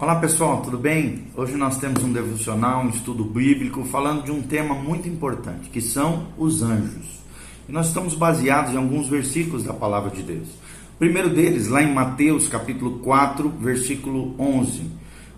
Olá 0.00 0.14
pessoal, 0.14 0.62
tudo 0.62 0.78
bem? 0.78 1.24
Hoje 1.36 1.56
nós 1.56 1.76
temos 1.76 2.04
um 2.04 2.12
devocional, 2.12 2.84
um 2.84 2.88
estudo 2.88 3.24
bíblico 3.24 3.82
falando 3.82 4.22
de 4.22 4.30
um 4.30 4.40
tema 4.40 4.72
muito 4.72 5.08
importante, 5.08 5.70
que 5.70 5.80
são 5.80 6.28
os 6.38 6.62
anjos. 6.62 7.18
E 7.68 7.72
nós 7.72 7.88
estamos 7.88 8.14
baseados 8.14 8.72
em 8.72 8.76
alguns 8.76 9.08
versículos 9.08 9.64
da 9.64 9.72
palavra 9.72 10.10
de 10.10 10.22
Deus. 10.22 10.46
O 10.94 10.98
primeiro 11.00 11.28
deles, 11.28 11.66
lá 11.66 11.82
em 11.82 11.92
Mateus 11.92 12.46
capítulo 12.46 13.00
4, 13.00 13.48
versículo 13.58 14.36
11, 14.38 14.82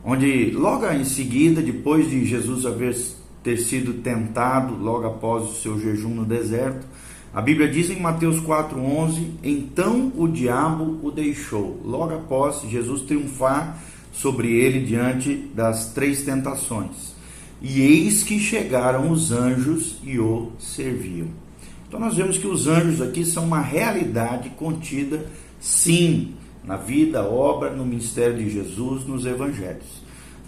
onde 0.04 0.50
logo 0.50 0.86
em 0.90 1.04
seguida, 1.06 1.62
depois 1.62 2.10
de 2.10 2.22
Jesus 2.26 2.66
haver 2.66 2.94
ter 3.42 3.56
sido 3.56 4.02
tentado, 4.02 4.74
logo 4.74 5.06
após 5.06 5.44
o 5.44 5.54
seu 5.54 5.80
jejum 5.80 6.10
no 6.10 6.26
deserto, 6.26 6.86
a 7.32 7.40
Bíblia 7.40 7.66
diz 7.66 7.88
em 7.88 7.98
Mateus 7.98 8.38
4:11, 8.40 9.38
então 9.42 10.12
o 10.14 10.28
diabo 10.28 10.98
o 11.02 11.10
deixou, 11.10 11.80
logo 11.82 12.12
após 12.12 12.60
Jesus 12.68 13.00
triunfar 13.02 13.78
sobre 14.12 14.52
ele 14.52 14.80
diante 14.84 15.34
das 15.54 15.92
três 15.92 16.22
tentações. 16.22 17.14
E 17.62 17.80
eis 17.80 18.22
que 18.22 18.38
chegaram 18.38 19.10
os 19.10 19.32
anjos 19.32 19.98
e 20.02 20.18
o 20.18 20.52
serviam. 20.58 21.28
Então 21.86 22.00
nós 22.00 22.16
vemos 22.16 22.38
que 22.38 22.46
os 22.46 22.66
anjos 22.66 23.02
aqui 23.02 23.24
são 23.24 23.44
uma 23.44 23.60
realidade 23.60 24.50
contida, 24.50 25.26
sim, 25.60 26.34
na 26.64 26.76
vida, 26.76 27.22
obra, 27.24 27.70
no 27.70 27.84
ministério 27.84 28.36
de 28.36 28.48
Jesus, 28.48 29.04
nos 29.04 29.26
evangelhos. 29.26 30.00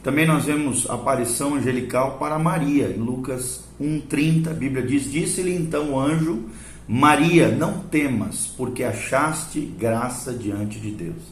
Também 0.02 0.26
nós 0.26 0.44
vemos 0.44 0.88
a 0.90 0.94
aparição 0.94 1.54
angelical 1.54 2.18
para 2.18 2.38
Maria, 2.38 2.88
em 2.88 2.98
Lucas 2.98 3.64
1,30, 3.80 4.48
a 4.48 4.54
Bíblia 4.54 4.84
diz: 4.84 5.10
Disse-lhe 5.10 5.54
então 5.54 5.92
o 5.92 6.00
anjo, 6.00 6.44
Maria, 6.88 7.48
não 7.48 7.78
temas, 7.78 8.52
porque 8.56 8.82
achaste 8.82 9.60
graça 9.60 10.32
diante 10.32 10.80
de 10.80 10.90
Deus. 10.90 11.22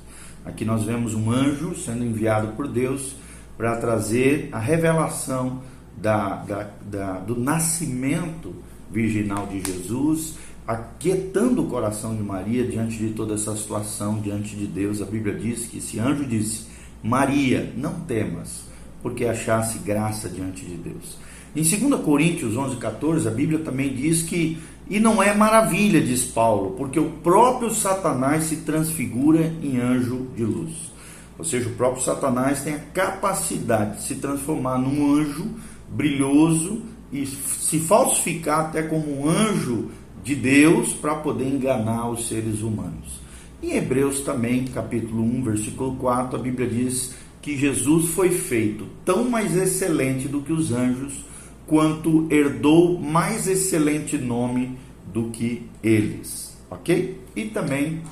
Aqui 0.50 0.64
nós 0.64 0.82
vemos 0.82 1.14
um 1.14 1.30
anjo 1.30 1.76
sendo 1.76 2.04
enviado 2.04 2.48
por 2.56 2.66
Deus 2.66 3.14
para 3.56 3.76
trazer 3.76 4.48
a 4.50 4.58
revelação 4.58 5.62
da, 5.96 6.36
da, 6.42 6.70
da, 6.82 7.12
do 7.20 7.38
nascimento 7.38 8.52
virginal 8.90 9.46
de 9.46 9.60
Jesus, 9.60 10.34
aquietando 10.66 11.62
o 11.62 11.68
coração 11.68 12.16
de 12.16 12.22
Maria 12.22 12.66
diante 12.66 12.96
de 12.96 13.10
toda 13.10 13.34
essa 13.34 13.54
situação, 13.54 14.20
diante 14.20 14.56
de 14.56 14.66
Deus. 14.66 15.00
A 15.00 15.04
Bíblia 15.04 15.38
diz 15.38 15.66
que 15.66 15.78
esse 15.78 16.00
anjo 16.00 16.24
disse: 16.24 16.66
Maria, 17.00 17.72
não 17.76 18.00
temas, 18.00 18.64
porque 19.04 19.26
achasse 19.26 19.78
graça 19.78 20.28
diante 20.28 20.66
de 20.66 20.74
Deus. 20.74 21.16
Em 21.54 21.62
2 21.62 22.02
Coríntios 22.02 22.56
11, 22.56 22.76
14, 22.76 23.28
a 23.28 23.30
Bíblia 23.30 23.60
também 23.60 23.94
diz 23.94 24.22
que, 24.22 24.58
e 24.90 24.98
não 24.98 25.22
é 25.22 25.32
maravilha, 25.32 26.02
diz 26.02 26.24
Paulo, 26.24 26.72
porque 26.72 26.98
o 26.98 27.10
próprio 27.22 27.72
Satanás 27.72 28.44
se 28.44 28.56
transfigura 28.56 29.54
em 29.62 29.78
anjo 29.78 30.26
de 30.34 30.44
luz. 30.44 30.90
Ou 31.38 31.44
seja, 31.44 31.68
o 31.68 31.74
próprio 31.74 32.02
Satanás 32.02 32.64
tem 32.64 32.74
a 32.74 32.80
capacidade 32.92 33.98
de 33.98 34.02
se 34.02 34.16
transformar 34.16 34.78
num 34.78 35.14
anjo 35.14 35.46
brilhoso 35.88 36.82
e 37.12 37.24
se 37.24 37.78
falsificar 37.78 38.66
até 38.66 38.82
como 38.82 39.22
um 39.22 39.30
anjo 39.30 39.90
de 40.24 40.34
Deus 40.34 40.92
para 40.92 41.14
poder 41.14 41.46
enganar 41.46 42.10
os 42.10 42.26
seres 42.26 42.60
humanos. 42.60 43.20
Em 43.62 43.76
Hebreus 43.76 44.20
também, 44.20 44.64
capítulo 44.64 45.22
1, 45.22 45.42
versículo 45.44 45.94
4, 45.96 46.36
a 46.36 46.42
Bíblia 46.42 46.68
diz 46.68 47.14
que 47.40 47.56
Jesus 47.56 48.06
foi 48.10 48.30
feito 48.30 48.86
tão 49.04 49.30
mais 49.30 49.56
excelente 49.56 50.26
do 50.26 50.40
que 50.40 50.52
os 50.52 50.72
anjos 50.72 51.29
quanto 51.70 52.26
herdou 52.32 52.98
mais 52.98 53.46
excelente 53.46 54.18
nome 54.18 54.76
do 55.06 55.30
que 55.30 55.62
eles, 55.84 56.58
ok? 56.68 57.22
E 57.36 57.44
também, 57.44 58.02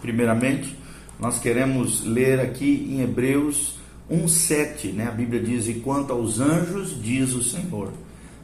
primeiramente, 0.00 0.78
nós 1.18 1.40
queremos 1.40 2.04
ler 2.04 2.38
aqui 2.38 2.88
em 2.88 3.00
Hebreus 3.00 3.80
1,7, 4.08 4.92
né? 4.92 5.08
A 5.08 5.10
Bíblia 5.10 5.42
diz: 5.42 5.66
E 5.66 5.74
quanto 5.74 6.12
aos 6.12 6.38
anjos, 6.38 7.02
diz 7.02 7.34
o 7.34 7.42
Senhor, 7.42 7.92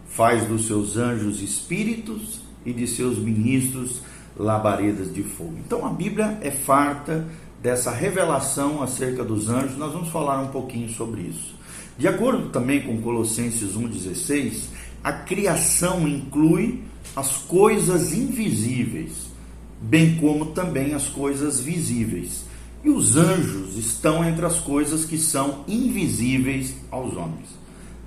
faz 0.09 0.45
dos 0.49 0.67
seus 0.67 0.97
anjos 0.97 1.41
espíritos 1.41 2.41
e 2.67 2.73
de 2.73 2.89
seus 2.89 3.17
ministros 3.19 4.03
labaredas 4.37 5.15
de 5.15 5.23
fogo. 5.23 5.55
Então 5.65 5.87
a 5.87 5.91
Bíblia 5.91 6.39
é 6.43 6.51
farta 6.51 7.25
dessa 7.63 7.93
revelação 7.93 8.83
acerca 8.83 9.23
dos 9.23 9.49
anjos, 9.49 9.79
nós 9.79 9.93
vamos 9.93 10.09
falar 10.09 10.43
um 10.43 10.49
pouquinho 10.49 10.89
sobre 10.89 11.23
isso. 11.23 11.55
De 11.97 12.09
acordo 12.09 12.49
também 12.49 12.81
com 12.81 13.01
Colossenses 13.01 13.77
1,16, 13.77 14.65
a 15.03 15.13
criação 15.13 16.09
inclui 16.09 16.83
as 17.15 17.37
coisas 17.37 18.13
invisíveis, 18.13 19.27
bem 19.81 20.17
como 20.17 20.47
também 20.47 20.95
as 20.95 21.07
coisas 21.07 21.61
visíveis. 21.61 22.45
E 22.83 22.91
os 22.91 23.17
anjos 23.17 23.77
estão 23.77 24.25
entre 24.25 24.45
as 24.45 24.59
coisas 24.59 25.05
que 25.05 25.17
são 25.17 25.65
invisíveis 25.69 26.75
aos 26.91 27.17
homens. 27.17 27.49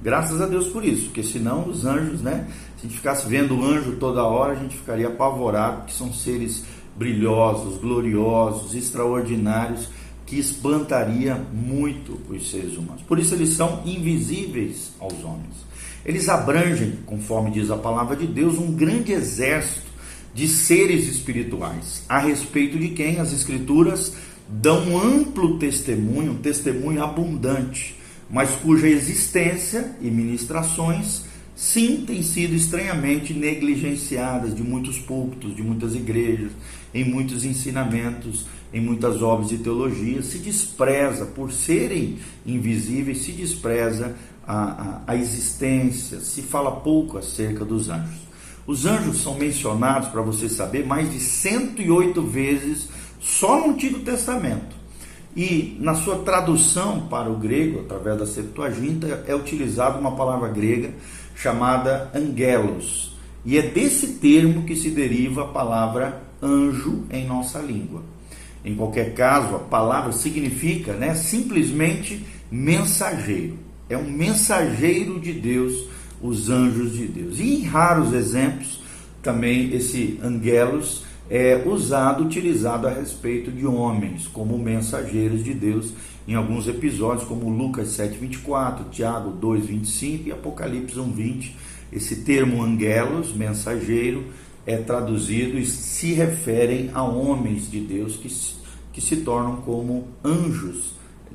Graças 0.04 0.42
a 0.42 0.46
Deus 0.46 0.68
por 0.68 0.84
isso, 0.84 1.06
porque 1.06 1.24
senão 1.24 1.68
os 1.70 1.86
anjos, 1.86 2.22
né? 2.22 2.48
Se 2.78 2.86
a 2.86 2.88
gente 2.88 2.98
ficasse 2.98 3.28
vendo 3.28 3.58
o 3.58 3.66
anjo 3.66 3.96
toda 3.96 4.24
hora, 4.24 4.54
a 4.54 4.56
gente 4.56 4.78
ficaria 4.78 5.08
apavorado, 5.08 5.78
porque 5.78 5.94
são 5.94 6.14
seres 6.14 6.64
brilhosos, 6.96 7.80
gloriosos, 7.80 8.76
extraordinários 8.76 9.90
que 10.28 10.38
espantaria 10.38 11.36
muito 11.36 12.20
os 12.30 12.52
seres 12.52 12.78
humanos. 12.78 13.02
Por 13.02 13.18
isso 13.18 13.34
eles 13.34 13.52
são 13.52 13.82
invisíveis 13.86 14.92
aos 15.00 15.24
homens. 15.24 15.66
Eles 16.06 16.30
abrangem, 16.30 17.00
conforme 17.06 17.50
diz 17.50 17.72
a 17.72 17.78
palavra 17.78 18.16
de 18.16 18.28
Deus, 18.28 18.58
um 18.58 18.74
grande 18.74 19.14
exército 19.14 19.88
de 20.34 20.48
seres 20.48 21.08
espirituais, 21.08 22.04
a 22.08 22.20
respeito 22.20 22.78
de 22.78 22.90
quem 22.90 23.20
as 23.20 23.34
escrituras 23.34 24.14
dão 24.48 24.90
um 24.90 24.98
amplo 25.02 25.58
testemunho, 25.58 26.34
um 26.34 26.38
testemunho 26.38 27.04
abundante, 27.04 27.96
mas 28.30 28.52
cuja 28.52 28.88
existência 28.88 29.96
e 30.02 30.12
ministrações 30.12 31.24
sim 31.56 32.04
têm 32.06 32.22
sido 32.22 32.54
estranhamente 32.54 33.34
negligenciadas 33.34 34.54
de 34.54 34.62
muitos 34.62 35.00
púlpitos, 35.00 35.56
de 35.56 35.64
muitas 35.64 35.96
igrejas, 35.96 36.52
em 37.00 37.04
muitos 37.04 37.46
ensinamentos 37.46 38.46
em 38.74 38.82
muitas 38.82 39.22
obras 39.22 39.50
de 39.50 39.58
teologia, 39.58 40.22
se 40.22 40.40
despreza, 40.40 41.26
por 41.26 41.52
serem 41.52 42.18
invisíveis, 42.46 43.24
se 43.24 43.32
despreza 43.32 44.16
a, 44.46 44.56
a, 44.56 45.02
a 45.08 45.16
existência, 45.16 46.20
se 46.20 46.42
fala 46.42 46.72
pouco 46.72 47.18
acerca 47.18 47.64
dos 47.64 47.90
anjos. 47.90 48.28
Os 48.66 48.86
anjos 48.86 49.22
são 49.22 49.36
mencionados, 49.36 50.10
para 50.10 50.22
você 50.22 50.50
saber, 50.50 50.86
mais 50.86 51.12
de 51.12 51.20
108 51.20 52.22
vezes 52.24 52.90
só 53.20 53.60
no 53.60 53.74
Antigo 53.74 54.00
Testamento. 54.00 54.76
E 55.36 55.78
na 55.80 55.94
sua 55.96 56.18
tradução 56.20 57.08
para 57.08 57.30
o 57.30 57.38
grego, 57.38 57.82
através 57.82 58.18
da 58.18 58.26
Septuaginta, 58.26 59.24
é 59.28 59.36
utilizada 59.36 59.98
uma 59.98 60.16
palavra 60.16 60.50
grega 60.50 60.94
chamada 61.36 62.12
angelos. 62.14 63.16
E 63.46 63.58
é 63.58 63.62
desse 63.62 64.16
termo 64.16 64.64
que 64.64 64.76
se 64.76 64.90
deriva 64.90 65.44
a 65.44 65.48
palavra 65.48 66.27
anjo 66.42 67.04
em 67.10 67.26
nossa 67.26 67.60
língua. 67.60 68.04
Em 68.64 68.76
qualquer 68.76 69.14
caso, 69.14 69.56
a 69.56 69.60
palavra 69.60 70.12
significa 70.12 70.94
né, 70.94 71.16
simplesmente 71.16 72.26
mensageiro. 72.52 73.58
É 73.90 73.98
um 73.98 74.10
mensageiro 74.10 75.20
de 75.20 75.34
Deus, 75.34 75.88
os 76.22 76.50
anjos 76.50 76.94
de 76.94 77.08
Deus. 77.08 77.40
E 77.40 77.56
em 77.56 77.64
raros 77.64 78.14
exemplos, 78.14 78.82
também 79.22 79.74
esse 79.74 80.20
angelos 80.24 81.04
é 81.30 81.64
usado, 81.66 82.24
utilizado 82.24 82.88
a 82.88 82.92
respeito 82.92 83.52
de 83.52 83.66
homens, 83.66 84.28
como 84.28 84.58
mensageiros 84.58 85.44
de 85.44 85.54
Deus, 85.54 85.94
em 86.28 86.36
alguns 86.36 86.68
episódios, 86.68 87.28
como 87.28 87.50
Lucas 87.50 87.90
7,24, 87.98 88.90
Tiago 88.92 89.32
2,25 89.42 90.28
e 90.28 90.32
Apocalipse 90.32 90.96
1,20. 90.96 91.52
Esse 91.92 92.18
termo 92.18 92.62
angelos, 92.62 93.34
mensageiro, 93.34 94.26
é 94.68 94.76
traduzido 94.76 95.58
e 95.58 95.66
se 95.66 96.12
referem 96.12 96.92
a 96.94 97.02
homens 97.02 97.72
de 97.72 97.80
Deus 97.80 98.18
que, 98.18 98.30
que 98.92 99.00
se 99.00 99.16
tornam 99.18 99.56
como 99.62 100.10
anjos 100.22 100.92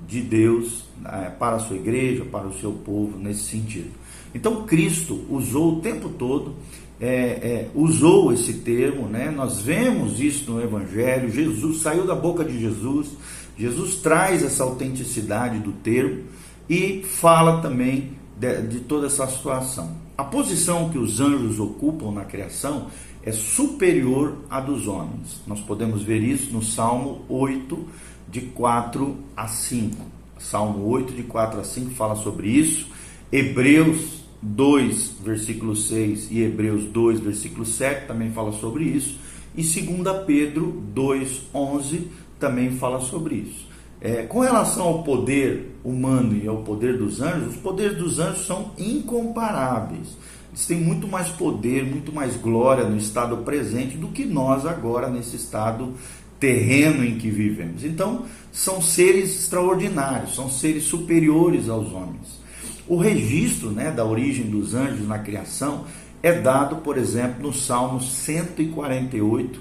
de 0.07 0.21
Deus 0.21 0.85
é, 1.03 1.31
para 1.31 1.57
a 1.57 1.59
sua 1.59 1.77
igreja, 1.77 2.27
para 2.27 2.47
o 2.47 2.53
seu 2.61 2.73
povo, 2.73 3.19
nesse 3.19 3.45
sentido. 3.45 3.91
Então 4.35 4.67
Cristo 4.67 5.25
usou 5.31 5.79
o 5.79 5.81
tempo 5.81 6.11
todo, 6.11 6.55
é, 7.01 7.09
é, 7.09 7.69
usou 7.75 8.35
esse 8.35 8.53
termo, 8.55 9.09
né? 9.09 9.31
nós 9.31 9.63
vemos 9.63 10.21
isso 10.21 10.51
no 10.51 10.63
Evangelho, 10.63 11.31
Jesus 11.31 11.81
saiu 11.81 12.07
da 12.07 12.15
boca 12.15 12.45
de 12.45 12.61
Jesus, 12.61 13.09
Jesus 13.57 13.97
traz 13.97 14.43
essa 14.43 14.63
autenticidade 14.63 15.59
do 15.59 15.73
termo 15.73 16.25
e 16.69 17.03
fala 17.03 17.63
também 17.63 18.13
de, 18.37 18.61
de 18.63 18.81
toda 18.81 19.07
essa 19.07 19.27
situação. 19.27 20.03
A 20.17 20.25
posição 20.25 20.91
que 20.91 20.99
os 20.99 21.21
anjos 21.21 21.59
ocupam 21.59 22.13
na 22.13 22.25
criação 22.25 22.89
é 23.23 23.33
superior 23.33 24.39
à 24.51 24.61
dos 24.61 24.89
homens. 24.89 25.41
Nós 25.47 25.61
podemos 25.61 26.03
ver 26.03 26.23
isso 26.23 26.53
no 26.53 26.63
Salmo 26.63 27.23
8, 27.29 27.89
de 28.29 28.41
4 28.41 29.17
a 29.37 29.47
5. 29.47 29.97
Salmo 30.39 30.87
8, 30.87 31.13
de 31.13 31.23
4 31.23 31.61
a 31.61 31.65
5 31.65 31.91
fala 31.93 32.17
sobre 32.17 32.49
isso. 32.49 32.89
Hebreus 33.31 34.23
2, 34.43 35.17
versículo 35.25 35.77
6 35.77 36.31
e 36.31 36.41
Hebreus 36.41 36.85
2, 36.85 37.21
versículo 37.21 37.65
7 37.65 38.07
também 38.07 38.33
fala 38.33 38.53
sobre 38.53 38.85
isso. 38.85 39.17
E 39.55 39.63
2 39.63 40.25
Pedro 40.27 40.83
2, 40.93 41.43
11 41.55 42.09
também 42.41 42.73
fala 42.73 43.01
sobre 43.01 43.37
isso. 43.37 43.71
É, 44.01 44.25
com 44.25 44.41
relação 44.41 44.85
ao 44.87 45.03
poder 45.05 45.77
humano 45.85 46.37
e 46.37 46.49
ao 46.49 46.59
poder 46.59 46.99
dos 46.99 47.21
anjos, 47.21 47.55
os 47.55 47.61
poderes 47.61 47.97
dos 47.97 48.19
anjos 48.19 48.45
são 48.47 48.73
incomparáveis. 48.77 50.17
Eles 50.53 50.67
têm 50.67 50.79
muito 50.79 51.09
mais 51.09 51.31
poder, 51.31 51.83
muito 51.83 52.13
mais 52.13 52.37
glória 52.37 52.85
no 52.85 52.99
estado 52.99 53.39
presente 53.39 53.97
do 53.97 54.09
que 54.09 54.27
nós 54.27 54.67
agora 54.67 55.09
nesse 55.09 55.35
estado 55.35 55.95
terreno 56.39 57.03
em 57.03 57.17
que 57.17 57.31
vivemos. 57.31 57.85
Então, 57.85 58.27
são 58.53 58.83
seres 58.83 59.35
extraordinários, 59.35 60.35
são 60.35 60.51
seres 60.51 60.85
superiores 60.85 61.71
aos 61.71 61.91
homens. 61.91 62.43
O 62.87 62.97
registro 62.97 63.71
né, 63.71 63.91
da 63.91 64.05
origem 64.05 64.45
dos 64.45 64.75
anjos 64.75 65.09
na 65.09 65.19
criação 65.19 65.87
é 66.23 66.33
dado, 66.33 66.77
por 66.77 66.99
exemplo, 66.99 67.43
no 67.43 67.55
Salmo 67.55 68.01
148, 68.01 69.59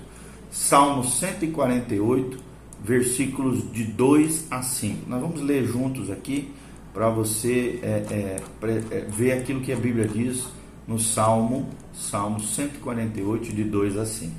Salmo 0.51 1.05
148, 1.05 2.37
versículos 2.83 3.71
de 3.71 3.85
2 3.85 4.47
a 4.51 4.61
5. 4.61 5.09
Nós 5.09 5.21
vamos 5.21 5.39
ler 5.41 5.65
juntos 5.65 6.11
aqui 6.11 6.51
para 6.93 7.09
você 7.09 7.79
é, 7.81 7.87
é, 7.87 8.41
é, 8.67 9.05
ver 9.07 9.31
aquilo 9.33 9.61
que 9.61 9.71
a 9.71 9.77
Bíblia 9.77 10.07
diz 10.07 10.45
no 10.91 10.99
Salmo, 10.99 11.69
Salmo 11.93 12.41
148, 12.41 13.53
de 13.53 13.63
2 13.63 13.97
a 13.97 14.05
5. 14.05 14.31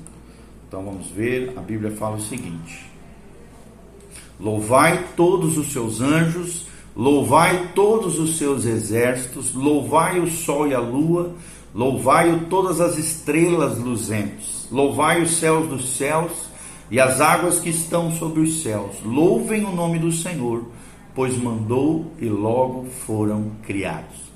Então 0.67 0.85
vamos 0.85 1.07
ver, 1.07 1.53
a 1.57 1.61
Bíblia 1.61 1.91
fala 1.91 2.17
o 2.17 2.21
seguinte: 2.21 2.85
Louvai 4.39 5.03
todos 5.17 5.57
os 5.57 5.71
seus 5.71 5.99
anjos, 5.99 6.67
louvai 6.95 7.71
todos 7.73 8.19
os 8.19 8.37
seus 8.37 8.65
exércitos, 8.65 9.51
louvai 9.55 10.19
o 10.19 10.29
sol 10.29 10.67
e 10.67 10.75
a 10.75 10.79
lua, 10.79 11.33
louvai 11.73 12.45
todas 12.51 12.79
as 12.79 12.99
estrelas 12.99 13.79
luzentes, 13.79 14.67
louvai 14.71 15.23
os 15.23 15.31
céus 15.31 15.67
dos 15.67 15.97
céus 15.97 16.31
e 16.91 16.99
as 16.99 17.19
águas 17.19 17.59
que 17.59 17.69
estão 17.69 18.11
sobre 18.11 18.41
os 18.41 18.61
céus. 18.61 18.97
Louvem 19.03 19.65
o 19.65 19.75
nome 19.75 19.97
do 19.97 20.11
Senhor, 20.11 20.65
pois 21.15 21.35
mandou 21.35 22.11
e 22.19 22.25
logo 22.25 22.85
foram 23.07 23.53
criados. 23.63 24.32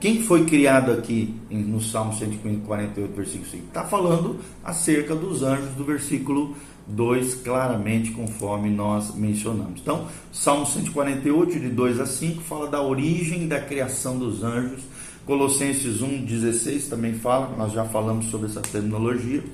Quem 0.00 0.22
foi 0.22 0.46
criado 0.46 0.92
aqui 0.92 1.34
no 1.50 1.78
Salmo 1.78 2.14
148, 2.14 3.14
versículo 3.14 3.50
5? 3.50 3.66
Está 3.66 3.84
falando 3.84 4.38
acerca 4.64 5.14
dos 5.14 5.42
anjos 5.42 5.74
do 5.74 5.84
versículo 5.84 6.56
2, 6.86 7.34
claramente, 7.34 8.10
conforme 8.10 8.70
nós 8.70 9.14
mencionamos. 9.14 9.78
Então, 9.82 10.08
Salmo 10.32 10.64
148, 10.64 11.60
de 11.60 11.68
2 11.68 12.00
a 12.00 12.06
5, 12.06 12.40
fala 12.40 12.66
da 12.68 12.80
origem 12.80 13.46
da 13.46 13.60
criação 13.60 14.18
dos 14.18 14.42
anjos. 14.42 14.80
Colossenses 15.26 16.00
1, 16.00 16.24
16 16.24 16.88
também 16.88 17.12
fala, 17.12 17.54
nós 17.58 17.70
já 17.70 17.84
falamos 17.84 18.30
sobre 18.30 18.48
essa 18.48 18.62
terminologia. 18.62 19.44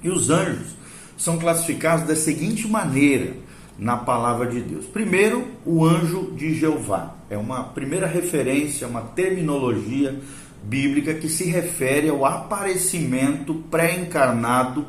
E 0.00 0.08
os 0.08 0.30
anjos 0.30 0.76
são 1.16 1.38
classificados 1.38 2.06
da 2.06 2.14
seguinte 2.14 2.68
maneira 2.68 3.34
na 3.78 3.96
palavra 3.96 4.46
de 4.46 4.60
Deus. 4.60 4.86
Primeiro, 4.86 5.46
o 5.64 5.84
anjo 5.84 6.32
de 6.36 6.54
Jeová. 6.54 7.14
É 7.30 7.36
uma 7.36 7.64
primeira 7.64 8.06
referência, 8.06 8.86
uma 8.86 9.00
terminologia 9.00 10.18
bíblica 10.62 11.14
que 11.14 11.28
se 11.28 11.44
refere 11.44 12.08
ao 12.08 12.24
aparecimento 12.24 13.54
pré-encarnado 13.70 14.86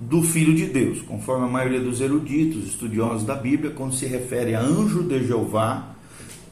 do 0.00 0.22
Filho 0.22 0.54
de 0.54 0.66
Deus. 0.66 1.02
Conforme 1.02 1.46
a 1.46 1.48
maioria 1.48 1.80
dos 1.80 2.00
eruditos, 2.00 2.66
estudiosos 2.66 3.24
da 3.24 3.34
Bíblia, 3.34 3.70
quando 3.70 3.94
se 3.94 4.06
refere 4.06 4.54
a 4.54 4.60
anjo 4.60 5.02
de 5.02 5.26
Jeová, 5.26 5.88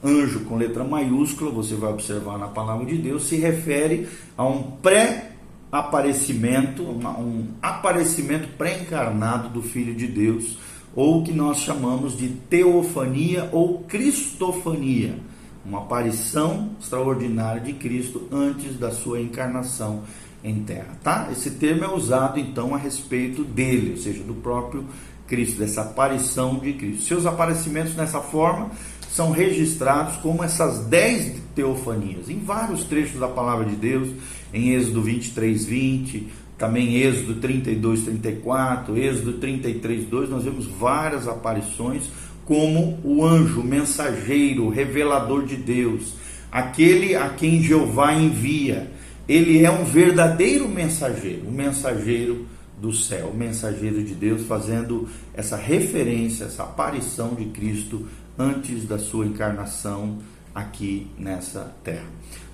anjo 0.02 0.40
com 0.40 0.56
letra 0.56 0.82
maiúscula, 0.84 1.50
você 1.50 1.74
vai 1.74 1.90
observar 1.90 2.38
na 2.38 2.48
palavra 2.48 2.86
de 2.86 2.96
Deus, 2.96 3.24
se 3.24 3.36
refere 3.36 4.08
a 4.36 4.46
um 4.46 4.62
pré-aparecimento, 4.62 6.82
um 6.82 7.48
aparecimento 7.60 8.48
pré-encarnado 8.56 9.50
do 9.50 9.60
Filho 9.62 9.94
de 9.94 10.06
Deus 10.06 10.56
ou 10.94 11.20
o 11.20 11.24
que 11.24 11.32
nós 11.32 11.58
chamamos 11.58 12.16
de 12.16 12.28
teofania 12.28 13.48
ou 13.52 13.80
cristofania, 13.80 15.18
uma 15.64 15.78
aparição 15.78 16.70
extraordinária 16.80 17.60
de 17.60 17.72
Cristo 17.72 18.28
antes 18.30 18.78
da 18.78 18.90
sua 18.90 19.20
encarnação 19.20 20.02
em 20.42 20.62
terra, 20.62 20.98
tá? 21.02 21.28
Esse 21.32 21.52
termo 21.52 21.84
é 21.84 21.94
usado 21.94 22.38
então 22.38 22.74
a 22.74 22.78
respeito 22.78 23.42
dele, 23.42 23.92
ou 23.92 23.96
seja, 23.96 24.22
do 24.22 24.34
próprio 24.34 24.84
Cristo, 25.26 25.58
dessa 25.58 25.80
aparição 25.80 26.58
de 26.58 26.74
Cristo. 26.74 27.04
Seus 27.04 27.24
aparecimentos 27.24 27.96
nessa 27.96 28.20
forma 28.20 28.70
são 29.10 29.30
registrados 29.30 30.16
como 30.16 30.44
essas 30.44 30.86
dez 30.86 31.40
teofanias, 31.54 32.28
em 32.28 32.40
vários 32.40 32.84
trechos 32.84 33.18
da 33.18 33.28
palavra 33.28 33.64
de 33.64 33.76
Deus, 33.76 34.08
em 34.52 34.70
Êxodo 34.70 35.00
23, 35.02 35.64
20, 35.64 36.28
também 36.58 36.96
Êxodo 36.96 37.34
32, 37.34 38.04
34, 38.04 38.96
Êxodo 38.96 39.34
33, 39.34 40.04
2, 40.06 40.30
nós 40.30 40.44
vemos 40.44 40.66
várias 40.66 41.26
aparições 41.26 42.04
como 42.44 42.98
o 43.02 43.24
anjo, 43.24 43.62
mensageiro, 43.62 44.68
revelador 44.68 45.44
de 45.44 45.56
Deus, 45.56 46.14
aquele 46.52 47.16
a 47.16 47.30
quem 47.30 47.62
Jeová 47.62 48.12
envia. 48.12 48.90
Ele 49.26 49.64
é 49.64 49.70
um 49.70 49.84
verdadeiro 49.84 50.68
mensageiro, 50.68 51.48
um 51.48 51.50
mensageiro 51.50 52.46
do 52.80 52.92
céu, 52.92 53.30
o 53.32 53.36
mensageiro 53.36 54.02
de 54.02 54.14
Deus, 54.14 54.46
fazendo 54.46 55.08
essa 55.32 55.56
referência, 55.56 56.44
essa 56.44 56.64
aparição 56.64 57.34
de 57.34 57.46
Cristo 57.46 58.06
antes 58.38 58.84
da 58.84 58.98
sua 58.98 59.24
encarnação 59.24 60.18
aqui 60.54 61.06
nessa 61.18 61.74
terra. 61.82 62.04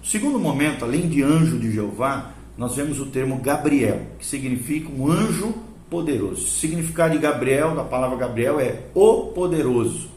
O 0.02 0.06
segundo 0.06 0.38
momento, 0.38 0.84
além 0.84 1.08
de 1.08 1.22
anjo 1.22 1.58
de 1.58 1.72
Jeová, 1.72 2.32
nós 2.60 2.76
vemos 2.76 3.00
o 3.00 3.06
termo 3.06 3.36
Gabriel, 3.36 4.02
que 4.18 4.26
significa 4.26 4.90
um 4.92 5.10
anjo 5.10 5.54
poderoso. 5.88 6.42
O 6.42 6.46
significado 6.46 7.14
de 7.14 7.18
Gabriel, 7.18 7.74
da 7.74 7.82
palavra 7.82 8.18
Gabriel, 8.18 8.60
é 8.60 8.82
o 8.94 9.28
poderoso. 9.28 10.10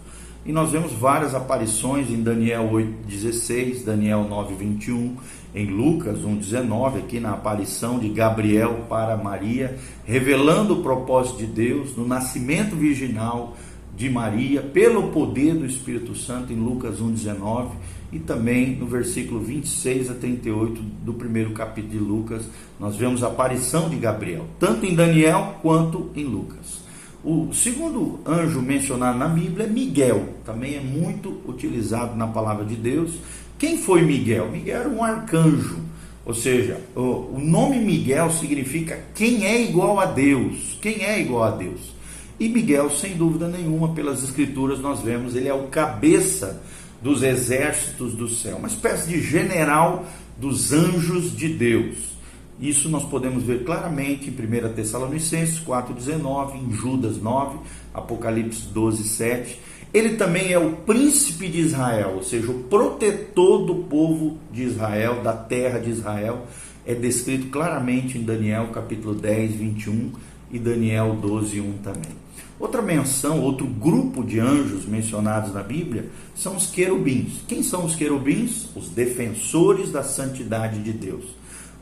E 0.45 0.51
nós 0.51 0.69
vemos 0.69 0.91
várias 0.91 1.33
aparições 1.33 2.09
em 2.09 2.21
Daniel 2.21 2.69
8,16, 2.69 3.85
Daniel 3.85 4.27
9,21, 4.29 5.13
em 5.55 5.67
Lucas 5.67 6.19
1,19, 6.19 6.97
aqui 6.97 7.17
na 7.17 7.31
aparição 7.31 7.97
de 7.97 8.09
Gabriel 8.09 8.87
para 8.89 9.15
Maria, 9.15 9.77
revelando 10.03 10.73
o 10.73 10.83
propósito 10.83 11.37
de 11.37 11.45
Deus 11.45 11.95
no 11.95 12.05
nascimento 12.05 12.75
virginal 12.75 13.55
de 13.95 14.09
Maria, 14.09 14.61
pelo 14.61 15.11
poder 15.13 15.55
do 15.55 15.65
Espírito 15.65 16.13
Santo, 16.13 16.51
em 16.51 16.57
Lucas 16.57 16.99
1,19 16.99 17.69
e 18.13 18.19
também 18.19 18.75
no 18.75 18.85
versículo 18.85 19.39
26 19.39 20.11
a 20.11 20.13
38 20.13 20.79
do 21.03 21.15
primeiro 21.15 21.51
capítulo 21.51 21.91
de 21.91 21.97
Lucas, 21.97 22.43
nós 22.79 22.95
vemos 22.95 23.23
a 23.23 23.27
aparição 23.27 23.89
de 23.89 23.95
Gabriel, 23.95 24.45
tanto 24.59 24.85
em 24.85 24.93
Daniel 24.93 25.55
quanto 25.63 26.11
em 26.15 26.23
Lucas. 26.23 26.83
O 27.23 27.51
segundo 27.53 28.19
anjo 28.27 28.61
mencionado 28.61 29.17
na 29.17 29.27
Bíblia 29.27 29.65
é 29.65 29.69
Miguel, 29.69 30.29
também 30.45 30.75
é 30.75 30.79
muito 30.79 31.41
utilizado 31.47 32.15
na 32.15 32.27
palavra 32.27 32.63
de 32.63 32.75
Deus. 32.75 33.13
Quem 33.57 33.77
foi 33.77 34.03
Miguel? 34.03 34.51
Miguel 34.51 34.81
era 34.81 34.89
um 34.89 35.03
arcanjo, 35.03 35.79
ou 36.23 36.35
seja, 36.35 36.79
o 36.95 37.39
nome 37.39 37.79
Miguel 37.79 38.29
significa 38.29 38.99
quem 39.15 39.45
é 39.45 39.61
igual 39.61 39.99
a 39.99 40.05
Deus. 40.05 40.77
Quem 40.81 41.03
é 41.03 41.19
igual 41.19 41.43
a 41.43 41.51
Deus? 41.51 41.93
E 42.39 42.47
Miguel, 42.47 42.89
sem 42.91 43.15
dúvida 43.15 43.47
nenhuma, 43.47 43.93
pelas 43.93 44.21
escrituras 44.21 44.79
nós 44.79 45.01
vemos, 45.01 45.35
ele 45.35 45.47
é 45.47 45.53
o 45.53 45.67
cabeça 45.67 46.61
dos 47.03 47.21
exércitos 47.21 48.13
do 48.13 48.29
céu, 48.29 48.55
uma 48.55 48.69
espécie 48.69 49.09
de 49.09 49.21
general 49.21 50.05
dos 50.37 50.71
anjos 50.71 51.35
de 51.35 51.49
Deus. 51.49 52.13
Isso 52.59 52.87
nós 52.87 53.03
podemos 53.03 53.43
ver 53.43 53.65
claramente 53.65 54.29
em 54.29 54.31
1 54.31 54.73
Tessalonicenses 54.73 55.59
4,19, 55.59 56.55
em 56.55 56.71
Judas 56.71 57.21
9, 57.21 57.59
Apocalipse 57.93 58.67
12, 58.67 59.03
7. 59.03 59.59
Ele 59.93 60.15
também 60.15 60.53
é 60.53 60.57
o 60.57 60.77
príncipe 60.77 61.49
de 61.49 61.59
Israel, 61.59 62.13
ou 62.15 62.23
seja, 62.23 62.49
o 62.49 62.63
protetor 62.63 63.65
do 63.65 63.75
povo 63.83 64.37
de 64.51 64.63
Israel, 64.63 65.21
da 65.21 65.33
terra 65.33 65.79
de 65.79 65.89
Israel. 65.89 66.47
É 66.85 66.95
descrito 66.95 67.47
claramente 67.47 68.17
em 68.17 68.23
Daniel 68.23 68.67
capítulo 68.67 69.13
10, 69.13 69.55
21 69.55 70.11
e 70.51 70.57
Daniel 70.57 71.17
12, 71.21 71.59
1 71.59 71.77
também. 71.79 72.22
Outra 72.63 72.81
menção, 72.81 73.41
outro 73.41 73.67
grupo 73.67 74.23
de 74.23 74.39
anjos 74.39 74.85
mencionados 74.85 75.53
na 75.53 75.61
Bíblia 75.61 76.05
são 76.33 76.55
os 76.55 76.67
querubins. 76.67 77.41
Quem 77.45 77.61
são 77.61 77.83
os 77.83 77.93
querubins? 77.93 78.69
Os 78.73 78.87
defensores 78.87 79.91
da 79.91 80.01
santidade 80.01 80.81
de 80.81 80.93
Deus. 80.93 81.25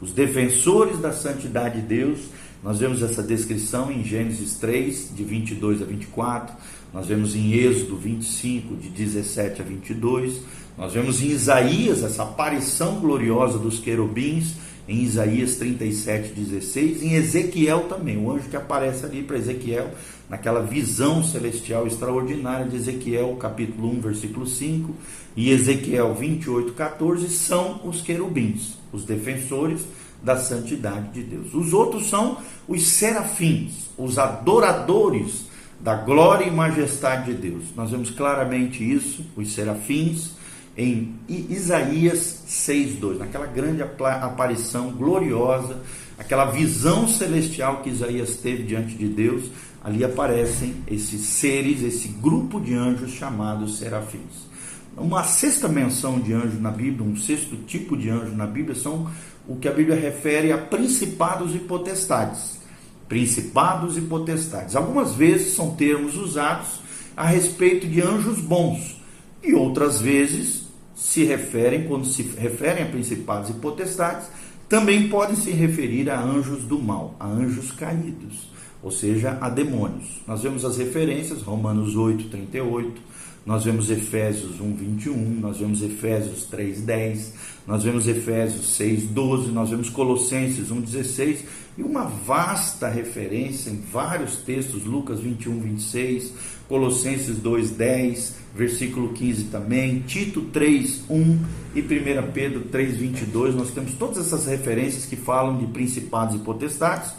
Os 0.01 0.11
defensores 0.11 0.97
da 0.97 1.13
santidade 1.13 1.81
de 1.81 1.85
Deus, 1.85 2.21
nós 2.63 2.79
vemos 2.79 3.03
essa 3.03 3.21
descrição 3.21 3.91
em 3.91 4.03
Gênesis 4.03 4.55
3, 4.55 5.11
de 5.15 5.23
22 5.23 5.83
a 5.83 5.85
24, 5.85 6.55
nós 6.91 7.05
vemos 7.05 7.35
em 7.35 7.53
Êxodo 7.53 7.95
25, 7.95 8.75
de 8.75 8.89
17 8.89 9.61
a 9.61 9.63
22, 9.63 10.41
nós 10.75 10.93
vemos 10.93 11.21
em 11.21 11.27
Isaías 11.27 12.01
essa 12.01 12.23
aparição 12.23 12.99
gloriosa 12.99 13.59
dos 13.59 13.77
querubins 13.77 14.55
em 14.87 15.03
Isaías 15.03 15.55
37, 15.55 16.33
16, 16.33 17.03
em 17.03 17.13
Ezequiel 17.13 17.81
também, 17.81 18.17
o 18.17 18.31
anjo 18.31 18.49
que 18.49 18.55
aparece 18.57 19.05
ali 19.05 19.21
para 19.21 19.37
Ezequiel, 19.37 19.91
naquela 20.31 20.61
visão 20.61 21.21
celestial 21.21 21.85
extraordinária 21.85 22.65
de 22.65 22.77
Ezequiel, 22.77 23.35
capítulo 23.35 23.91
1, 23.91 23.99
versículo 23.99 24.47
5, 24.47 24.95
e 25.35 25.51
Ezequiel 25.51 26.15
28, 26.15 26.71
14, 26.71 27.27
são 27.27 27.81
os 27.83 28.01
querubins, 28.01 28.77
os 28.93 29.03
defensores 29.03 29.81
da 30.23 30.37
santidade 30.37 31.09
de 31.09 31.23
Deus. 31.23 31.53
Os 31.53 31.73
outros 31.73 32.09
são 32.09 32.37
os 32.65 32.87
serafins, 32.87 33.89
os 33.97 34.17
adoradores 34.17 35.47
da 35.81 35.95
glória 35.95 36.45
e 36.45 36.51
majestade 36.51 37.33
de 37.33 37.49
Deus. 37.49 37.65
Nós 37.75 37.91
vemos 37.91 38.09
claramente 38.09 38.89
isso, 38.89 39.25
os 39.35 39.51
serafins, 39.51 40.31
em 40.77 41.13
Isaías 41.27 42.45
6,2, 42.47 43.17
naquela 43.17 43.47
grande 43.47 43.81
aparição 43.81 44.91
gloriosa, 44.91 45.81
aquela 46.17 46.45
visão 46.45 47.05
celestial 47.05 47.81
que 47.81 47.89
Isaías 47.89 48.37
teve 48.37 48.63
diante 48.63 48.95
de 48.95 49.07
Deus, 49.09 49.49
ali 49.83 50.03
aparecem 50.03 50.75
esses 50.87 51.21
seres, 51.21 51.81
esse 51.81 52.07
grupo 52.07 52.59
de 52.59 52.73
anjos 52.73 53.11
chamados 53.11 53.79
serafins. 53.79 54.49
Uma 54.95 55.23
sexta 55.23 55.67
menção 55.67 56.19
de 56.19 56.33
anjo 56.33 56.59
na 56.59 56.69
Bíblia, 56.69 57.09
um 57.09 57.15
sexto 57.15 57.55
tipo 57.65 57.97
de 57.97 58.09
anjo 58.09 58.35
na 58.35 58.45
Bíblia, 58.45 58.75
são 58.75 59.09
o 59.47 59.55
que 59.55 59.67
a 59.67 59.71
Bíblia 59.71 59.95
refere 59.95 60.51
a 60.51 60.57
principados 60.57 61.55
e 61.55 61.59
potestades. 61.59 62.59
Principados 63.07 63.97
e 63.97 64.01
potestades. 64.01 64.75
Algumas 64.75 65.15
vezes 65.15 65.55
são 65.55 65.75
termos 65.75 66.15
usados 66.15 66.81
a 67.15 67.25
respeito 67.25 67.87
de 67.87 68.01
anjos 68.01 68.39
bons, 68.39 69.01
e 69.43 69.53
outras 69.53 69.99
vezes 69.99 70.63
se 70.95 71.23
referem, 71.23 71.85
quando 71.85 72.05
se 72.05 72.21
referem 72.21 72.83
a 72.83 72.87
principados 72.87 73.49
e 73.49 73.53
potestades, 73.53 74.27
também 74.69 75.09
podem 75.09 75.35
se 75.35 75.51
referir 75.51 76.09
a 76.09 76.21
anjos 76.21 76.63
do 76.63 76.79
mal, 76.79 77.15
a 77.19 77.27
anjos 77.27 77.71
caídos, 77.71 78.49
ou 78.83 78.91
seja, 78.91 79.37
a 79.39 79.49
demônios. 79.49 80.21
Nós 80.27 80.41
vemos 80.41 80.65
as 80.65 80.77
referências, 80.77 81.41
Romanos 81.41 81.95
8, 81.95 82.29
38, 82.29 83.01
nós 83.45 83.63
vemos 83.63 83.89
Efésios 83.89 84.59
1, 84.59 84.75
21, 84.75 85.15
nós 85.39 85.57
vemos 85.57 85.81
Efésios 85.81 86.45
3, 86.45 86.81
10, 86.81 87.33
nós 87.65 87.83
vemos 87.83 88.07
Efésios 88.07 88.75
6, 88.75 89.07
12, 89.07 89.51
nós 89.51 89.69
vemos 89.69 89.89
Colossenses 89.89 90.69
1, 90.69 90.81
16 90.81 91.45
e 91.77 91.81
uma 91.81 92.03
vasta 92.03 92.87
referência 92.87 93.69
em 93.69 93.81
vários 93.91 94.37
textos, 94.37 94.85
Lucas 94.85 95.19
21, 95.19 95.59
26, 95.59 96.33
Colossenses 96.67 97.37
2, 97.37 97.71
10, 97.71 98.35
versículo 98.55 99.09
15 99.13 99.45
também, 99.45 100.01
Tito 100.01 100.41
3, 100.41 101.03
1 101.09 101.39
e 101.75 101.81
1 101.81 102.31
Pedro 102.33 102.61
3, 102.71 102.97
22. 102.97 103.55
Nós 103.55 103.71
temos 103.71 103.93
todas 103.93 104.19
essas 104.19 104.45
referências 104.45 105.05
que 105.05 105.15
falam 105.15 105.57
de 105.57 105.65
principados 105.67 106.35
e 106.35 106.39
potestades, 106.39 107.11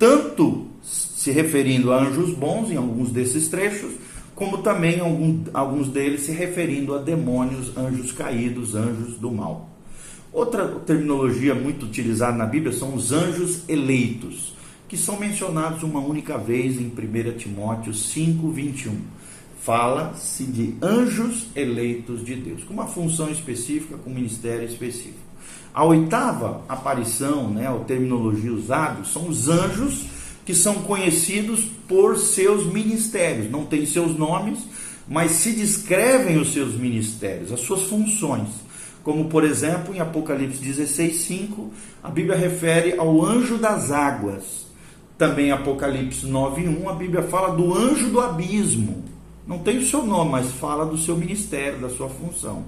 tanto 0.00 0.66
se 0.82 1.30
referindo 1.30 1.92
a 1.92 2.02
anjos 2.02 2.32
bons 2.32 2.70
em 2.70 2.76
alguns 2.76 3.10
desses 3.10 3.48
trechos, 3.48 3.92
como 4.34 4.58
também 4.58 4.98
algum, 4.98 5.44
alguns 5.52 5.88
deles 5.88 6.22
se 6.22 6.32
referindo 6.32 6.94
a 6.94 6.98
demônios, 6.98 7.76
anjos 7.76 8.10
caídos, 8.10 8.74
anjos 8.74 9.18
do 9.18 9.30
mal. 9.30 9.68
Outra 10.32 10.66
terminologia 10.66 11.54
muito 11.54 11.84
utilizada 11.84 12.34
na 12.34 12.46
Bíblia 12.46 12.72
são 12.72 12.94
os 12.94 13.12
anjos 13.12 13.68
eleitos, 13.68 14.54
que 14.88 14.96
são 14.96 15.20
mencionados 15.20 15.82
uma 15.82 16.00
única 16.00 16.38
vez 16.38 16.80
em 16.80 16.86
1 16.86 17.36
Timóteo 17.36 17.92
5, 17.92 18.50
21. 18.50 18.96
Fala-se 19.60 20.44
de 20.44 20.74
anjos 20.80 21.48
eleitos 21.54 22.24
de 22.24 22.36
Deus, 22.36 22.64
com 22.64 22.72
uma 22.72 22.86
função 22.86 23.28
específica, 23.28 23.98
com 23.98 24.08
um 24.08 24.14
ministério 24.14 24.64
específico. 24.64 25.29
A 25.72 25.84
oitava 25.84 26.62
aparição, 26.68 27.48
né, 27.48 27.68
a 27.68 27.74
terminologia 27.84 28.52
usada, 28.52 29.04
são 29.04 29.28
os 29.28 29.48
anjos 29.48 30.06
que 30.44 30.54
são 30.54 30.76
conhecidos 30.82 31.64
por 31.86 32.18
seus 32.18 32.66
ministérios. 32.66 33.50
Não 33.50 33.64
têm 33.64 33.86
seus 33.86 34.16
nomes, 34.16 34.58
mas 35.06 35.32
se 35.32 35.52
descrevem 35.52 36.38
os 36.38 36.52
seus 36.52 36.74
ministérios, 36.74 37.52
as 37.52 37.60
suas 37.60 37.82
funções. 37.82 38.48
Como, 39.02 39.26
por 39.26 39.44
exemplo, 39.44 39.94
em 39.94 40.00
Apocalipse 40.00 40.60
16, 40.60 41.16
5, 41.16 41.70
a 42.02 42.10
Bíblia 42.10 42.36
refere 42.36 42.98
ao 42.98 43.24
anjo 43.24 43.56
das 43.56 43.90
águas. 43.90 44.66
Também 45.16 45.52
Apocalipse 45.52 46.26
9, 46.26 46.68
1, 46.68 46.88
a 46.88 46.92
Bíblia 46.94 47.22
fala 47.22 47.54
do 47.54 47.74
anjo 47.74 48.08
do 48.08 48.20
abismo. 48.20 49.04
Não 49.46 49.58
tem 49.58 49.78
o 49.78 49.86
seu 49.86 50.04
nome, 50.04 50.32
mas 50.32 50.52
fala 50.52 50.84
do 50.84 50.98
seu 50.98 51.16
ministério, 51.16 51.80
da 51.80 51.88
sua 51.88 52.08
função. 52.08 52.64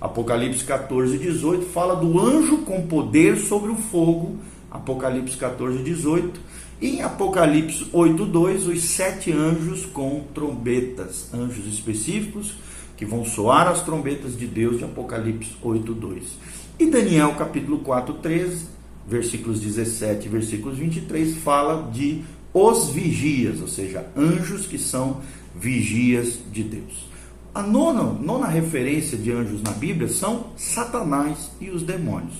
Apocalipse 0.00 0.64
14, 0.64 1.18
18 1.18 1.66
fala 1.66 1.94
do 1.96 2.20
anjo 2.20 2.58
com 2.58 2.86
poder 2.86 3.36
sobre 3.38 3.70
o 3.70 3.76
fogo. 3.76 4.36
Apocalipse 4.70 5.36
14, 5.36 5.82
18 5.82 6.40
em 6.82 7.02
Apocalipse 7.02 7.86
8:2, 7.92 8.66
os 8.66 8.82
sete 8.82 9.32
anjos 9.32 9.86
com 9.86 10.24
trombetas, 10.34 11.32
anjos 11.32 11.66
específicos 11.66 12.54
que 12.96 13.06
vão 13.06 13.24
soar 13.24 13.68
as 13.68 13.82
trombetas 13.82 14.36
de 14.36 14.46
Deus 14.46 14.78
de 14.78 14.84
Apocalipse 14.84 15.52
8:2. 15.62 16.36
E 16.78 16.86
Daniel 16.86 17.34
capítulo 17.36 17.78
4:13, 17.78 18.66
versículos 19.08 19.60
17 19.60 20.26
e 20.26 20.28
versículos 20.28 20.76
23 20.76 21.36
fala 21.36 21.90
de 21.90 22.22
os 22.52 22.90
vigias, 22.90 23.60
ou 23.60 23.68
seja, 23.68 24.06
anjos 24.16 24.66
que 24.66 24.78
são 24.78 25.20
vigias 25.54 26.38
de 26.52 26.62
Deus. 26.64 27.13
A 27.54 27.62
nona, 27.62 28.02
nona 28.02 28.48
referência 28.48 29.16
de 29.16 29.30
anjos 29.30 29.62
na 29.62 29.70
Bíblia 29.70 30.08
são 30.08 30.46
Satanás 30.56 31.52
e 31.60 31.70
os 31.70 31.82
demônios 31.82 32.34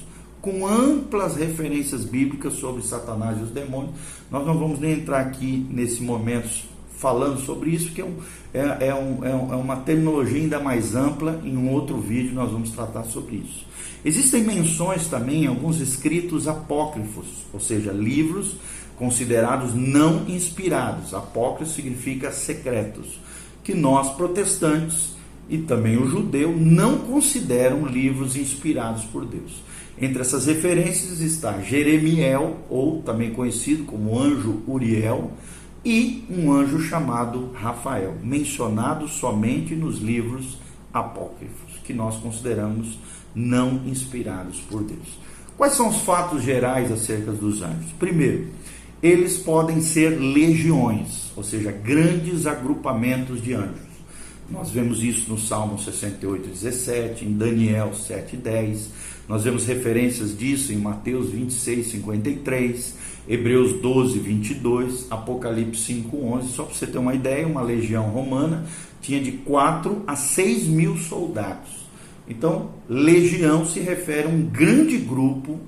com 0.44 0.66
amplas 0.66 1.37
referências 1.37 2.04
bíblicas 2.04 2.52
sobre 2.54 2.83
Satanás 2.83 3.38
e 3.38 3.44
os 3.44 3.50
demônios. 3.50 3.94
Nós 4.30 4.47
não 4.47 4.59
vamos 4.59 4.78
nem 4.78 4.92
entrar 4.92 5.21
aqui 5.21 5.66
nesse 5.71 6.02
momento 6.02 6.66
falando 6.99 7.40
sobre 7.40 7.71
isso, 7.71 7.92
que 7.92 8.02
é, 8.02 8.04
um, 8.04 8.16
é, 8.52 8.88
é, 8.88 8.94
um, 8.94 9.25
é, 9.25 9.56
uma 9.56 9.76
terminologia 9.76 10.42
ainda 10.42 10.61
mais 10.61 10.94
ampla. 10.94 11.40
Em 11.42 11.56
um 11.56 11.71
outro 11.71 11.99
vídeo 11.99 12.35
nós 12.35 12.50
vamos 12.50 12.73
tratar 12.73 13.04
sobre 13.04 13.37
isso. 13.37 13.64
Existem 14.04 14.42
menções 14.42 15.06
também 15.06 15.44
em 15.44 15.47
alguns 15.47 15.80
escritos 15.80 16.47
apócrifos, 16.47 17.26
ou 17.50 17.59
seja, 17.59 17.90
livros 17.90 18.56
considerados 18.97 19.75
não 19.75 20.28
inspirados. 20.28 21.14
Apócrifo 21.14 21.73
significa 21.73 22.30
secretos, 22.30 23.18
que 23.64 23.75
nós 23.75 24.14
protestantes 24.14 25.14
e 25.49 25.59
também 25.59 25.97
o 25.97 26.06
judeu 26.06 26.54
não 26.56 26.99
consideram 26.99 27.87
livros 27.87 28.37
inspirados 28.37 29.04
por 29.04 29.25
Deus. 29.25 29.62
Entre 30.00 30.21
essas 30.21 30.47
referências 30.47 31.21
está 31.21 31.61
Jeremiel, 31.61 32.59
ou 32.68 33.02
também 33.02 33.33
conhecido 33.33 33.85
como 33.85 34.18
anjo 34.18 34.62
Uriel, 34.66 35.33
e 35.85 36.25
um 36.30 36.52
anjo 36.52 36.80
chamado 36.80 37.50
Rafael, 37.52 38.16
mencionado 38.23 39.06
somente 39.06 39.75
nos 39.75 39.99
livros 39.99 40.59
apócrifos, 40.92 41.78
que 41.85 41.92
nós 41.92 42.16
consideramos 42.16 42.99
não 43.35 43.83
inspirados 43.87 44.61
por 44.61 44.83
Deus. 44.83 45.18
Quais 45.56 45.75
são 45.75 45.88
os 45.88 45.99
fatos 45.99 46.42
gerais 46.42 46.90
acerca 46.90 47.30
dos 47.30 47.62
anjos? 47.62 47.92
Primeiro, 47.99 48.49
eles 49.04 49.37
podem 49.37 49.82
ser 49.82 50.18
legiões, 50.18 51.30
ou 51.37 51.44
seja, 51.44 51.70
grandes 51.70 52.46
agrupamentos 52.46 53.42
de 53.42 53.52
anjos. 53.52 53.84
Nós 54.50 54.70
vemos 54.70 55.02
isso 55.02 55.28
no 55.30 55.38
Salmo 55.38 55.78
68, 55.78 56.49
17, 56.49 57.26
em 57.26 57.37
Daniel 57.37 57.92
7, 57.92 58.34
10. 58.34 58.88
Nós 59.28 59.44
vemos 59.44 59.66
referências 59.66 60.34
disso 60.34 60.73
em 60.73 60.76
Mateus 60.76 61.28
26, 61.28 61.87
53, 61.88 62.94
Hebreus 63.28 63.75
12, 63.75 64.18
22, 64.20 65.06
Apocalipse 65.11 65.82
5, 65.82 66.16
11. 66.16 66.49
Só 66.49 66.62
para 66.64 66.75
você 66.75 66.87
ter 66.87 66.96
uma 66.96 67.14
ideia, 67.14 67.46
uma 67.46 67.61
legião 67.61 68.04
romana 68.04 68.64
tinha 69.02 69.20
de 69.20 69.32
4 69.32 70.02
a 70.06 70.16
6 70.16 70.66
mil 70.66 70.96
soldados. 70.96 71.84
Então, 72.26 72.70
legião 72.88 73.66
se 73.66 73.80
refere 73.80 74.28
a 74.28 74.30
um 74.30 74.46
grande 74.46 74.96
grupo, 74.96 75.61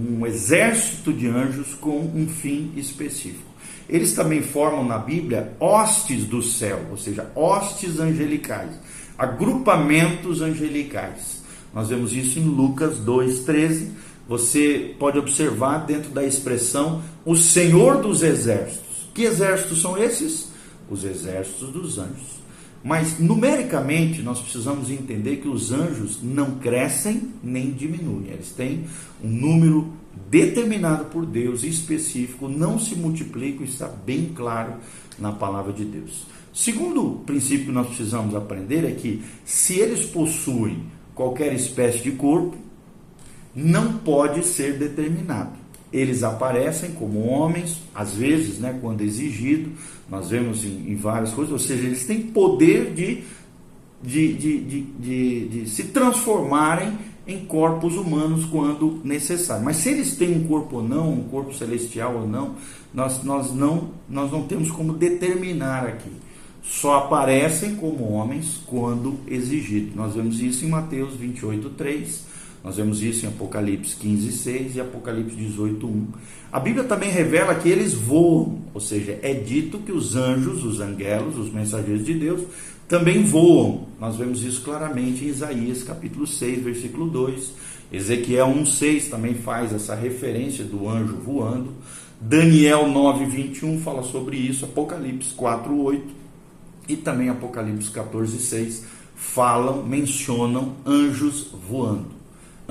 um 0.00 0.26
exército 0.26 1.12
de 1.12 1.28
anjos 1.28 1.74
com 1.74 1.98
um 1.98 2.26
fim 2.26 2.72
específico. 2.76 3.50
Eles 3.88 4.14
também 4.14 4.40
formam 4.40 4.84
na 4.84 4.98
Bíblia 4.98 5.52
hostes 5.58 6.24
do 6.24 6.42
céu, 6.42 6.80
ou 6.90 6.96
seja, 6.96 7.30
hostes 7.34 7.98
angelicais, 7.98 8.70
agrupamentos 9.18 10.40
angelicais. 10.40 11.42
Nós 11.74 11.88
vemos 11.88 12.12
isso 12.12 12.38
em 12.38 12.44
Lucas 12.44 12.98
2,13. 12.98 13.90
Você 14.28 14.94
pode 14.98 15.18
observar 15.18 15.86
dentro 15.86 16.10
da 16.10 16.24
expressão 16.24 17.02
o 17.24 17.36
Senhor 17.36 18.00
dos 18.00 18.22
Exércitos. 18.22 19.08
Que 19.12 19.24
exércitos 19.24 19.82
são 19.82 19.98
esses? 19.98 20.48
Os 20.88 21.04
exércitos 21.04 21.70
dos 21.70 21.98
anjos. 21.98 22.39
Mas 22.82 23.18
numericamente 23.18 24.22
nós 24.22 24.40
precisamos 24.40 24.90
entender 24.90 25.36
que 25.36 25.48
os 25.48 25.70
anjos 25.70 26.20
não 26.22 26.58
crescem 26.58 27.30
nem 27.42 27.70
diminuem. 27.70 28.30
Eles 28.30 28.50
têm 28.52 28.84
um 29.22 29.28
número 29.28 29.92
determinado 30.30 31.06
por 31.06 31.26
Deus 31.26 31.62
específico, 31.62 32.48
não 32.48 32.78
se 32.78 32.94
multiplicam, 32.94 33.64
está 33.64 33.86
bem 33.86 34.32
claro 34.34 34.74
na 35.18 35.30
palavra 35.30 35.72
de 35.72 35.84
Deus. 35.84 36.26
Segundo 36.52 37.20
princípio 37.26 37.66
que 37.66 37.72
nós 37.72 37.86
precisamos 37.86 38.34
aprender 38.34 38.84
é 38.84 38.92
que 38.92 39.22
se 39.44 39.78
eles 39.78 40.06
possuem 40.06 40.84
qualquer 41.14 41.52
espécie 41.52 42.02
de 42.02 42.12
corpo, 42.12 42.56
não 43.54 43.98
pode 43.98 44.44
ser 44.44 44.78
determinado. 44.78 45.59
Eles 45.92 46.22
aparecem 46.22 46.92
como 46.92 47.26
homens, 47.26 47.82
às 47.94 48.14
vezes, 48.14 48.58
né, 48.58 48.78
quando 48.80 49.00
exigido, 49.00 49.70
nós 50.08 50.30
vemos 50.30 50.64
em, 50.64 50.92
em 50.92 50.96
várias 50.96 51.32
coisas, 51.32 51.52
ou 51.52 51.58
seja, 51.58 51.86
eles 51.86 52.06
têm 52.06 52.22
poder 52.22 52.92
de, 52.92 53.22
de, 54.02 54.32
de, 54.34 54.60
de, 54.60 55.48
de, 55.48 55.70
se 55.70 55.84
transformarem 55.84 56.92
em 57.26 57.44
corpos 57.44 57.96
humanos 57.96 58.44
quando 58.46 59.00
necessário. 59.04 59.64
Mas 59.64 59.76
se 59.76 59.90
eles 59.90 60.16
têm 60.16 60.36
um 60.36 60.46
corpo 60.46 60.76
ou 60.76 60.82
não, 60.82 61.12
um 61.12 61.24
corpo 61.24 61.54
celestial 61.54 62.16
ou 62.16 62.26
não, 62.26 62.56
nós, 62.92 63.22
nós, 63.22 63.54
não, 63.54 63.90
nós 64.08 64.32
não 64.32 64.42
temos 64.42 64.70
como 64.70 64.92
determinar 64.92 65.86
aqui. 65.86 66.10
só 66.62 66.98
aparecem 66.98 67.76
como 67.76 68.12
homens 68.12 68.60
quando 68.66 69.18
exigido. 69.28 69.92
Nós 69.94 70.14
vemos 70.14 70.40
isso 70.40 70.64
em 70.64 70.68
Mateus 70.68 71.14
28, 71.14 71.70
3, 71.70 72.29
nós 72.62 72.76
vemos 72.76 73.02
isso 73.02 73.24
em 73.24 73.28
Apocalipse 73.28 73.96
15, 73.96 74.32
6 74.32 74.76
e 74.76 74.80
Apocalipse 74.80 75.34
18, 75.34 75.86
1. 75.86 76.06
A 76.52 76.60
Bíblia 76.60 76.84
também 76.84 77.10
revela 77.10 77.54
que 77.54 77.68
eles 77.68 77.94
voam, 77.94 78.58
ou 78.74 78.80
seja, 78.80 79.18
é 79.22 79.32
dito 79.32 79.78
que 79.78 79.92
os 79.92 80.14
anjos, 80.14 80.64
os 80.64 80.80
angelos, 80.80 81.38
os 81.38 81.50
mensageiros 81.50 82.04
de 82.04 82.14
Deus, 82.14 82.42
também 82.86 83.22
voam. 83.22 83.86
Nós 83.98 84.16
vemos 84.16 84.42
isso 84.42 84.62
claramente 84.62 85.24
em 85.24 85.28
Isaías 85.28 85.82
capítulo 85.82 86.26
6, 86.26 86.62
versículo 86.62 87.08
2. 87.08 87.52
Ezequiel 87.92 88.48
1,6 88.48 89.08
também 89.08 89.34
faz 89.34 89.72
essa 89.72 89.94
referência 89.94 90.64
do 90.64 90.88
anjo 90.88 91.16
voando. 91.16 91.72
Daniel 92.20 92.88
9, 92.88 93.24
21 93.24 93.80
fala 93.80 94.02
sobre 94.02 94.36
isso. 94.36 94.64
Apocalipse 94.64 95.32
4, 95.34 95.74
8 95.74 96.20
e 96.88 96.96
também 96.96 97.28
Apocalipse 97.28 97.90
14, 97.90 98.38
6 98.38 98.84
falam, 99.14 99.84
mencionam 99.84 100.74
anjos 100.84 101.48
voando. 101.68 102.19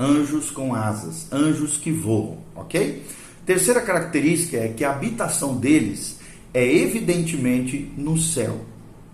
Anjos 0.02 0.50
com 0.50 0.74
asas, 0.74 1.30
anjos 1.30 1.76
que 1.76 1.92
voam, 1.92 2.38
ok? 2.56 3.04
Terceira 3.44 3.82
característica 3.82 4.56
é 4.56 4.68
que 4.68 4.82
a 4.82 4.92
habitação 4.92 5.58
deles 5.58 6.18
é 6.54 6.64
evidentemente 6.64 7.92
no 7.98 8.16
céu. 8.16 8.64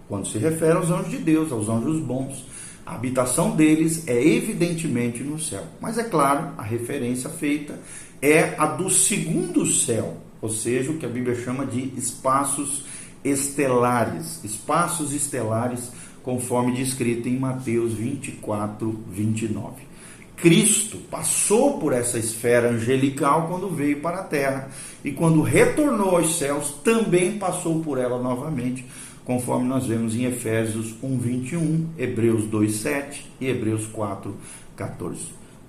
Quando 0.07 0.29
se 0.29 0.39
refere 0.39 0.75
aos 0.75 0.89
anjos 0.89 1.11
de 1.11 1.19
Deus, 1.19 1.51
aos 1.51 1.69
anjos 1.69 1.99
bons, 1.99 2.47
a 2.87 2.95
habitação 2.95 3.57
deles 3.57 4.07
é 4.07 4.25
evidentemente 4.25 5.25
no 5.25 5.41
céu. 5.41 5.65
Mas 5.81 5.99
é 5.99 6.05
claro, 6.05 6.53
a 6.57 6.63
referência 6.63 7.29
feita 7.31 7.81
é 8.23 8.55
a 8.57 8.67
do 8.67 8.89
segundo 8.89 9.67
céu, 9.67 10.19
ou 10.41 10.49
seja, 10.49 10.93
o 10.93 10.99
que 10.99 11.05
a 11.05 11.09
Bíblia 11.09 11.35
chama 11.35 11.67
de 11.67 11.93
espaços 11.99 12.85
estelares, 13.25 14.39
espaços 14.45 15.13
estelares, 15.13 15.91
conforme 16.23 16.77
descrito 16.77 17.29
em 17.29 17.37
Mateus 17.37 17.93
24, 17.93 19.05
29. 19.11 19.86
Cristo 20.37 20.99
passou 21.11 21.79
por 21.79 21.93
essa 21.93 22.19
esfera 22.19 22.71
angelical 22.71 23.49
quando 23.49 23.75
veio 23.75 24.01
para 24.01 24.19
a 24.19 24.25
terra 24.25 24.69
e 25.03 25.11
quando 25.11 25.41
retornou 25.41 26.17
aos 26.17 26.39
céus 26.39 26.75
também 26.85 27.39
passou 27.39 27.83
por 27.83 27.99
ela 27.99 28.23
novamente, 28.23 28.85
conforme 29.25 29.67
nós 29.67 29.87
vemos 29.87 30.15
em 30.15 30.25
Efésios 30.25 30.95
1:21, 31.03 31.87
Hebreus 31.97 32.45
2:7 32.45 33.27
e 33.41 33.49
Hebreus 33.49 33.87
4:14. 33.87 35.17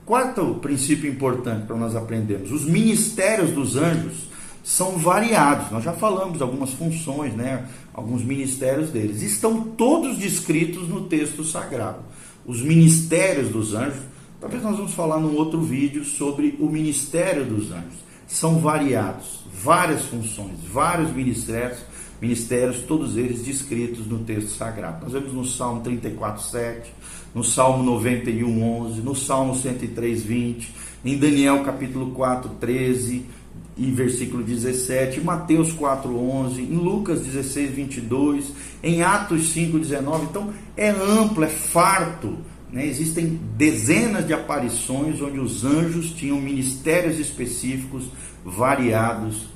Quarto 0.05 0.55
princípio 0.55 1.09
importante 1.09 1.65
para 1.65 1.75
nós 1.75 1.95
aprendermos: 1.95 2.51
os 2.51 2.65
ministérios 2.65 3.51
dos 3.51 3.77
anjos 3.77 4.27
são 4.63 4.97
variados. 4.97 5.71
Nós 5.71 5.83
já 5.83 5.93
falamos 5.93 6.41
algumas 6.41 6.73
funções, 6.73 7.33
né? 7.33 7.65
Alguns 7.93 8.21
ministérios 8.21 8.89
deles 8.89 9.21
estão 9.21 9.61
todos 9.61 10.17
descritos 10.17 10.89
no 10.89 11.05
texto 11.05 11.43
sagrado. 11.43 11.99
Os 12.45 12.61
ministérios 12.61 13.49
dos 13.49 13.73
anjos 13.73 14.06
Talvez 14.39 14.61
nós 14.61 14.77
vamos 14.77 14.93
falar 14.93 15.19
num 15.19 15.35
outro 15.35 15.59
vídeo 15.59 16.05
sobre 16.05 16.55
o 16.59 16.67
ministério 16.67 17.43
dos 17.43 17.71
anjos. 17.71 18.05
São 18.27 18.59
variados, 18.59 19.43
várias 19.51 20.03
funções, 20.05 20.59
vários 20.71 21.11
ministérios, 21.11 21.79
ministérios, 22.21 22.83
todos 22.83 23.17
eles 23.17 23.43
descritos 23.43 24.05
no 24.05 24.19
texto 24.19 24.49
sagrado. 24.49 25.03
Nós 25.03 25.13
vemos 25.13 25.33
no 25.33 25.43
Salmo 25.43 25.81
34, 25.81 26.43
7, 26.43 26.93
no 27.33 27.43
Salmo 27.43 27.83
91, 27.83 28.63
11, 28.81 29.01
no 29.01 29.15
Salmo 29.15 29.55
103, 29.55 30.21
20, 30.21 30.73
em 31.03 31.17
Daniel 31.17 31.63
capítulo 31.63 32.11
4, 32.11 32.51
13 32.59 33.25
e 33.75 33.91
versículo 33.91 34.43
17, 34.43 35.19
em 35.19 35.23
Mateus 35.23 35.71
4, 35.71 36.15
11, 36.15 36.61
em 36.61 36.75
Lucas 36.75 37.21
16, 37.21 37.71
22, 37.71 38.53
em 38.83 39.01
Atos 39.01 39.49
5, 39.49 39.79
19. 39.79 40.25
Então 40.25 40.53
é 40.75 40.89
amplo, 40.89 41.43
é 41.43 41.47
farto 41.47 42.37
né? 42.71 42.85
Existem 42.85 43.39
dezenas 43.55 44.27
de 44.27 44.33
aparições 44.33 45.21
onde 45.21 45.39
os 45.39 45.63
anjos 45.63 46.11
tinham 46.11 46.39
ministérios 46.39 47.19
específicos 47.19 48.05
variados 48.43 49.47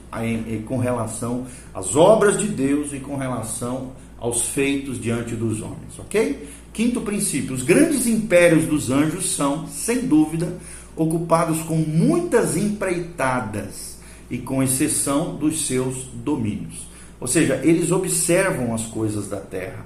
com 0.65 0.77
relação 0.77 1.45
às 1.73 1.95
obras 1.95 2.37
de 2.37 2.47
Deus 2.47 2.93
e 2.93 2.99
com 2.99 3.15
relação 3.15 3.93
aos 4.19 4.47
feitos 4.47 5.01
diante 5.01 5.35
dos 5.35 5.61
homens, 5.61 5.97
ok? 5.97 6.47
Quinto 6.73 7.01
princípio: 7.01 7.55
os 7.55 7.63
grandes 7.63 8.05
impérios 8.07 8.65
dos 8.65 8.89
anjos 8.89 9.33
são, 9.35 9.67
sem 9.67 10.07
dúvida, 10.07 10.57
ocupados 10.95 11.61
com 11.63 11.77
muitas 11.77 12.57
empreitadas 12.57 13.97
e 14.29 14.37
com 14.37 14.61
exceção 14.61 15.35
dos 15.35 15.65
seus 15.65 16.05
domínios. 16.13 16.87
Ou 17.19 17.27
seja, 17.27 17.61
eles 17.63 17.91
observam 17.91 18.73
as 18.73 18.85
coisas 18.85 19.27
da 19.27 19.39
terra 19.39 19.85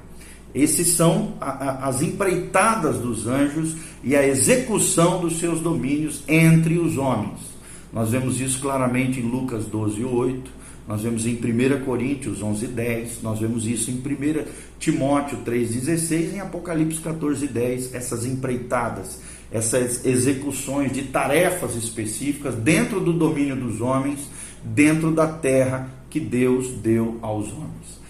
esses 0.55 0.87
são 0.87 1.33
a, 1.41 1.49
a, 1.49 1.87
as 1.89 2.01
empreitadas 2.01 2.97
dos 2.97 3.27
anjos 3.27 3.75
e 4.01 4.15
a 4.15 4.25
execução 4.25 5.19
dos 5.19 5.37
seus 5.37 5.59
domínios 5.59 6.23
entre 6.29 6.79
os 6.79 6.97
homens. 6.97 7.39
Nós 7.91 8.11
vemos 8.11 8.39
isso 8.39 8.59
claramente 8.61 9.19
em 9.19 9.29
Lucas 9.29 9.65
12, 9.65 10.05
8, 10.05 10.51
nós 10.87 11.01
vemos 11.01 11.25
em 11.25 11.33
1 11.33 11.83
Coríntios 11.83 12.41
11, 12.41 12.67
10, 12.67 13.21
nós 13.21 13.39
vemos 13.39 13.67
isso 13.67 13.91
em 13.91 13.95
1 13.95 14.45
Timóteo 14.79 15.39
3, 15.43 15.73
16 15.73 16.33
e 16.33 16.35
em 16.35 16.39
Apocalipse 16.39 17.01
14, 17.01 17.47
10, 17.47 17.93
essas 17.93 18.25
empreitadas, 18.25 19.19
essas 19.51 20.05
execuções 20.05 20.93
de 20.93 21.03
tarefas 21.03 21.75
específicas 21.75 22.55
dentro 22.55 23.01
do 23.01 23.11
domínio 23.11 23.57
dos 23.57 23.81
homens, 23.81 24.19
dentro 24.63 25.11
da 25.11 25.27
terra 25.27 25.89
que 26.09 26.19
Deus 26.19 26.69
deu 26.69 27.19
aos 27.21 27.51
homens 27.51 28.04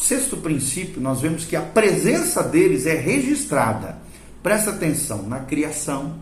sexto 0.00 0.36
princípio, 0.36 1.00
nós 1.00 1.20
vemos 1.20 1.44
que 1.44 1.56
a 1.56 1.62
presença 1.62 2.42
deles 2.42 2.86
é 2.86 2.94
registrada. 2.94 3.98
Presta 4.42 4.70
atenção, 4.70 5.22
na 5.24 5.40
criação, 5.40 6.16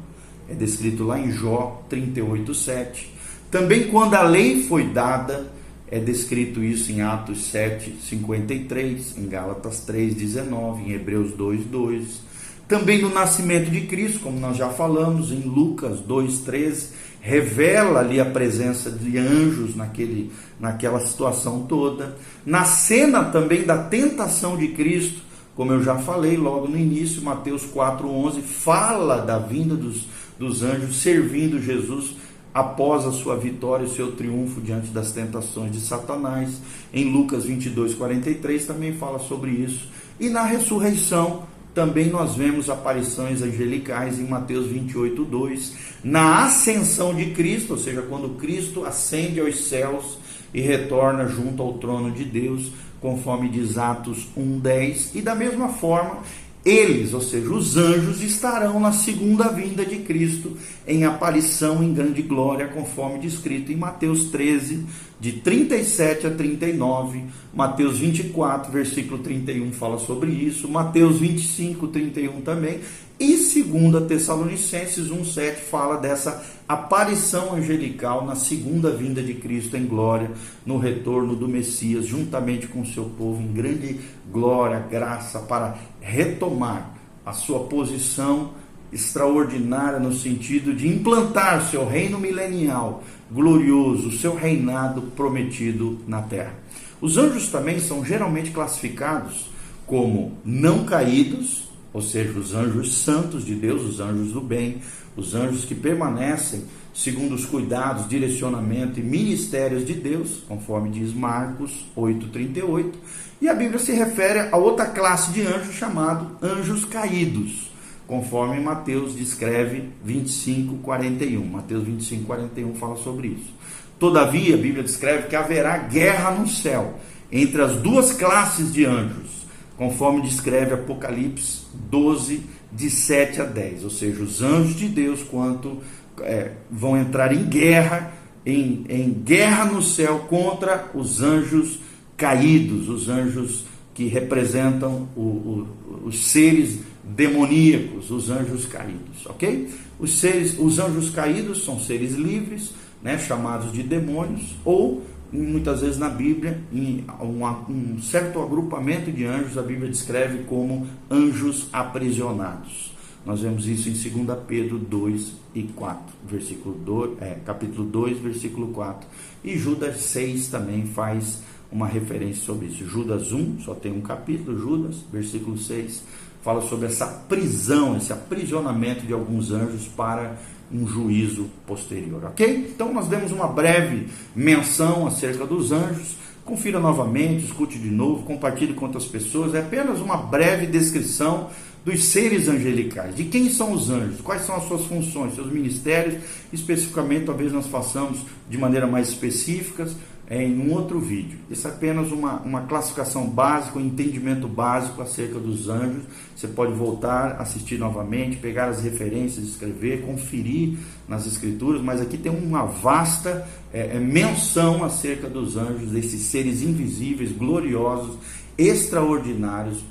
é 0.49 0.55
descrito 0.55 1.05
lá 1.05 1.19
em 1.19 1.31
Jó 1.31 1.85
38:7. 1.89 3.13
Também 3.51 3.89
quando 3.89 4.15
a 4.15 4.23
lei 4.23 4.65
foi 4.65 4.89
dada, 4.89 5.53
é 5.89 6.01
descrito 6.01 6.63
isso 6.63 6.91
em 6.91 7.01
Atos 7.01 7.51
7:53, 7.53 9.17
em 9.17 9.29
Gálatas 9.29 9.81
3:19, 9.81 10.83
em 10.83 10.93
Hebreus 10.93 11.33
2:2. 11.33 12.26
Também 12.69 13.01
no 13.01 13.15
nascimento 13.15 13.71
de 13.71 13.83
Cristo, 13.83 14.21
como 14.21 14.41
nós 14.41 14.57
já 14.57 14.69
falamos, 14.71 15.31
em 15.31 15.41
Lucas 15.41 16.01
2:13 16.01 16.89
revela 17.21 18.01
ali 18.01 18.21
a 18.21 18.25
presença 18.25 18.89
de 18.89 19.19
anjos 19.19 19.75
naquele, 19.75 20.31
naquela 20.61 21.01
situação 21.01 21.67
toda. 21.69 22.17
Na 22.45 22.65
cena 22.65 23.25
também 23.25 23.65
da 23.65 23.79
tentação 23.79 24.57
de 24.57 24.69
Cristo, 24.69 25.21
como 25.57 25.73
eu 25.73 25.83
já 25.83 25.97
falei 25.97 26.37
logo 26.37 26.69
no 26.69 26.79
início, 26.79 27.23
Mateus 27.23 27.63
4,11 27.63 28.43
fala 28.43 29.19
da 29.19 29.39
vinda 29.39 29.75
dos, 29.75 30.07
dos 30.39 30.63
anjos 30.63 30.97
servindo 30.97 31.61
Jesus 31.61 32.15
após 32.55 33.05
a 33.05 33.13
sua 33.13 33.37
vitória 33.37 33.85
e 33.85 33.91
seu 33.91 34.13
triunfo 34.13 34.61
diante 34.61 34.89
das 34.89 35.13
tentações 35.13 35.73
de 35.73 35.81
Satanás. 35.81 36.61
Em 36.93 37.13
Lucas 37.13 37.45
22, 37.45 37.95
43 37.95 38.67
também 38.67 38.97
fala 38.97 39.19
sobre 39.19 39.51
isso. 39.51 39.89
E 40.19 40.29
na 40.29 40.45
ressurreição, 40.45 41.43
também 41.77 42.09
nós 42.09 42.35
vemos 42.35 42.71
aparições 42.71 43.43
angelicais 43.43 44.19
em 44.19 44.27
Mateus 44.27 44.67
28, 44.67 45.23
2, 45.27 45.77
na 46.03 46.47
ascensão 46.47 47.15
de 47.15 47.33
Cristo, 47.33 47.75
ou 47.75 47.79
seja, 47.79 48.01
quando 48.01 48.31
Cristo 48.39 48.87
ascende 48.87 49.41
aos 49.41 49.69
céus 49.69 50.19
e 50.55 50.61
retorna 50.63 51.29
junto 51.29 51.63
ao 51.63 51.75
trono 51.75 52.11
de 52.11 52.25
Deus, 52.25 52.73
conforme 52.99 53.51
diz 53.51 53.77
Atos 53.77 54.27
1:10, 54.35 55.15
e 55.15 55.21
da 55.21 55.35
mesma 55.35 55.69
forma, 55.69 56.21
eles, 56.67 57.15
ou 57.15 57.21
seja, 57.21 57.49
os 57.49 57.77
anjos, 57.77 58.21
estarão 58.21 58.81
na 58.81 58.91
segunda 58.91 59.47
vinda 59.49 59.87
de 59.87 59.99
Cristo 59.99 60.57
em 60.85 61.05
aparição 61.05 61.81
em 61.81 61.95
grande 61.95 62.23
glória, 62.23 62.67
conforme 62.67 63.21
descrito 63.21 63.71
em 63.71 63.77
Mateus 63.77 64.25
13, 64.31 64.85
de 65.21 65.33
37 65.33 66.27
a 66.27 66.31
39, 66.31 67.23
Mateus 67.55 67.99
24, 67.99 68.73
versículo 68.73 69.19
31 69.19 69.73
fala 69.73 69.97
sobre 69.97 70.33
isso, 70.33 70.69
Mateus 70.69 71.21
25, 71.21 71.87
31 71.87 72.41
também, 72.41 72.81
e 73.19 73.37
2 73.37 74.07
Tessalonicenses 74.07 75.09
1,7 75.09 75.57
fala 75.57 75.97
dessa 75.97 76.45
aparição 76.69 77.55
angelical 77.55 78.27
na 78.27 78.35
segunda 78.35 78.91
vinda 78.91 79.23
de 79.23 79.35
Cristo 79.35 79.77
em 79.77 79.87
glória, 79.87 80.31
no 80.67 80.77
retorno 80.77 81.35
do 81.35 81.49
Messias, 81.49 82.05
juntamente 82.05 82.67
com 82.67 82.85
seu 82.85 83.05
povo, 83.05 83.41
em 83.41 83.53
grande 83.53 83.99
glória, 84.31 84.81
graça, 84.81 85.39
para 85.39 85.79
retomar 86.01 86.95
a 87.25 87.33
sua 87.33 87.61
posição 87.61 88.51
extraordinária 88.93 89.99
no 89.99 90.13
sentido 90.13 90.75
de 90.75 90.87
implantar 90.87 91.69
seu 91.71 91.87
reino 91.87 92.19
milenial 92.19 93.03
glorioso, 93.31 94.13
seu 94.13 94.35
reinado 94.35 95.03
prometido 95.17 95.99
na 96.07 96.23
terra. 96.23 96.55
Os 97.01 97.17
anjos 97.17 97.49
também 97.49 97.81
são 97.81 98.05
geralmente 98.05 98.51
classificados 98.51 99.51
como 99.87 100.39
não 100.45 100.85
caídos, 100.85 101.69
ou 101.93 102.03
seja, 102.03 102.39
os 102.39 102.55
anjos 102.55 102.95
santos 102.95 103.45
de 103.45 103.55
Deus, 103.55 103.83
os 103.83 104.01
anjos 104.01 104.33
do 104.33 104.41
bem, 104.41 104.83
os 105.17 105.35
anjos 105.35 105.65
que 105.65 105.75
permanecem 105.75 106.65
segundo 106.97 107.35
os 107.35 107.45
cuidados, 107.45 108.09
direcionamento 108.09 108.99
e 108.99 109.03
ministérios 109.03 109.85
de 109.85 109.93
Deus, 109.93 110.43
conforme 110.49 110.89
diz 110.89 111.13
Marcos 111.13 111.87
8:38. 111.95 112.99
E 113.41 113.49
a 113.49 113.55
Bíblia 113.55 113.79
se 113.79 113.93
refere 113.93 114.49
a 114.51 114.57
outra 114.57 114.87
classe 114.87 115.31
de 115.31 115.43
anjos 115.43 115.75
chamado 115.75 116.39
anjos 116.43 116.87
caídos, 116.87 117.71
conforme 118.07 118.59
Mateus 118.61 119.15
descreve 119.15 119.91
25:41. 120.03 121.45
Mateus 121.45 121.85
25:41 121.85 122.75
fala 122.75 122.97
sobre 122.97 123.29
isso. 123.29 123.55
Todavia, 123.99 124.55
a 124.55 124.59
Bíblia 124.59 124.83
descreve 124.83 125.29
que 125.29 125.37
haverá 125.37 125.77
guerra 125.77 126.31
no 126.31 126.49
céu 126.49 126.99
entre 127.31 127.61
as 127.61 127.77
duas 127.77 128.13
classes 128.13 128.73
de 128.73 128.87
anjos, 128.87 129.47
conforme 129.77 130.23
descreve 130.23 130.75
Apocalipse 130.75 131.66
12, 131.91 132.43
de 132.73 132.91
7 132.91 133.41
a 133.41 133.45
10. 133.45 133.85
Ou 133.85 133.91
seja, 133.91 134.23
os 134.23 134.43
anjos 134.43 134.77
de 134.77 134.89
Deus, 134.89 135.23
quanto 135.23 135.79
é, 136.21 136.53
vão 136.71 136.97
entrar 136.97 137.33
em 137.33 137.45
guerra, 137.45 138.13
em, 138.45 138.85
em 138.89 139.11
guerra 139.13 139.65
no 139.65 139.83
céu 139.83 140.27
contra 140.29 140.91
os 140.95 141.23
anjos 141.23 141.79
caídos, 142.17 142.89
os 142.89 143.09
anjos 143.09 143.65
que 143.95 144.07
representam 144.07 145.09
o, 145.17 145.21
o, 145.21 145.69
os 146.05 146.27
seres 146.27 146.81
demoníacos, 147.03 148.11
os 148.11 148.31
anjos 148.31 148.67
caídos, 148.67 149.27
ok? 149.27 149.71
Os 149.99 150.19
seres, 150.19 150.59
os 150.59 150.79
anjos 150.79 151.11
caídos 151.11 151.65
são 151.65 151.81
seres 151.81 152.13
livres, 152.13 152.75
né, 153.03 153.19
chamados 153.19 153.73
de 153.73 153.83
demônios, 153.83 154.57
ou 154.65 155.03
muitas 155.43 155.81
vezes 155.81 155.99
na 155.99 156.09
Bíblia, 156.09 156.61
em 156.73 157.05
um, 157.21 158.01
certo 158.01 158.41
agrupamento 158.41 159.11
de 159.11 159.25
anjos, 159.25 159.59
a 159.59 159.63
Bíblia 159.63 159.91
descreve 159.91 160.45
como 160.45 160.87
anjos 161.11 161.69
aprisionados. 161.73 162.95
Nós 163.25 163.41
vemos 163.41 163.67
isso 163.67 163.89
em 163.89 164.25
2 164.25 164.39
Pedro 164.47 164.79
2 164.79 165.33
e 165.55 165.65
4, 165.65 166.01
versículo 166.29 166.77
2, 166.77 167.21
é, 167.21 167.37
capítulo 167.45 167.85
2, 167.89 168.19
versículo 168.19 168.69
4. 168.69 169.09
E 169.43 169.59
Judas 169.59 169.97
6 169.97 170.49
também 170.49 170.87
faz 170.87 171.41
uma 171.71 171.89
referência 171.89 172.45
sobre 172.45 172.67
isso. 172.67 172.87
Judas 172.87 173.33
1, 173.33 173.61
só 173.61 173.75
tem 173.75 173.93
um 173.93 174.01
capítulo, 174.01 174.57
Judas, 174.59 174.97
versículo 175.13 175.59
6, 175.59 176.05
fala 176.43 176.63
sobre 176.63 176.87
essa 176.87 177.07
prisão, 177.07 177.97
esse 177.97 178.13
aprisionamento 178.13 179.05
de 179.05 179.13
alguns 179.13 179.51
anjos 179.51 179.89
para 179.89 180.37
um 180.73 180.87
juízo 180.87 181.49
posterior, 181.67 182.25
ok? 182.25 182.71
Então 182.75 182.93
nós 182.93 183.09
demos 183.09 183.33
uma 183.33 183.47
breve 183.47 184.09
menção 184.35 185.07
acerca 185.07 185.47
dos 185.47 185.73
anjos. 185.73 186.17
Confira 186.45 186.79
novamente, 186.79 187.45
escute 187.45 187.79
de 187.79 187.91
novo, 187.91 188.23
compartilhe 188.23 188.73
com 188.73 188.87
outras 188.87 189.05
pessoas. 189.05 189.55
É 189.55 189.61
apenas 189.61 190.01
uma 190.01 190.17
breve 190.17 190.67
descrição 190.67 191.51
dos 191.85 192.05
seres 192.05 192.49
angelicais. 192.49 193.15
De 193.15 193.25
quem 193.25 193.49
são 193.49 193.73
os 193.73 193.91
anjos? 193.91 194.21
Quais 194.21 194.43
são 194.43 194.57
as 194.57 194.65
suas 194.67 194.85
funções, 194.87 195.35
seus 195.35 195.53
ministérios? 195.53 196.23
Especificamente, 196.53 197.27
talvez 197.27 197.53
nós 197.53 197.67
façamos 197.67 198.19
de 198.51 198.59
maneira 198.59 198.87
mais 198.87 199.09
específica 199.09 199.89
é, 200.29 200.43
em 200.43 200.59
um 200.59 200.73
outro 200.73 200.99
vídeo. 200.99 201.39
Isso 201.49 201.67
é 201.69 201.71
apenas 201.71 202.11
uma, 202.11 202.41
uma 202.41 202.63
classificação 202.63 203.29
básica, 203.29 203.79
um 203.79 203.87
entendimento 203.87 204.49
básico 204.49 205.01
acerca 205.01 205.39
dos 205.39 205.69
anjos. 205.69 206.03
Você 206.35 206.49
pode 206.49 206.73
voltar, 206.73 207.41
assistir 207.41 207.79
novamente, 207.79 208.37
pegar 208.37 208.67
as 208.69 208.83
referências, 208.83 209.47
escrever, 209.47 210.03
conferir 210.03 210.79
nas 211.09 211.27
escrituras, 211.27 211.81
mas 211.81 212.01
aqui 212.01 212.19
tem 212.19 212.33
uma 212.33 212.65
vasta 212.65 213.47
é, 213.73 213.97
é, 213.97 214.01
menção 214.01 214.83
acerca 214.85 215.29
dos 215.29 215.57
anjos, 215.57 215.93
desses 215.93 216.23
seres 216.23 216.61
invisíveis, 216.61 217.31
gloriosos, 217.31 218.17
extraordinários, 218.59 219.85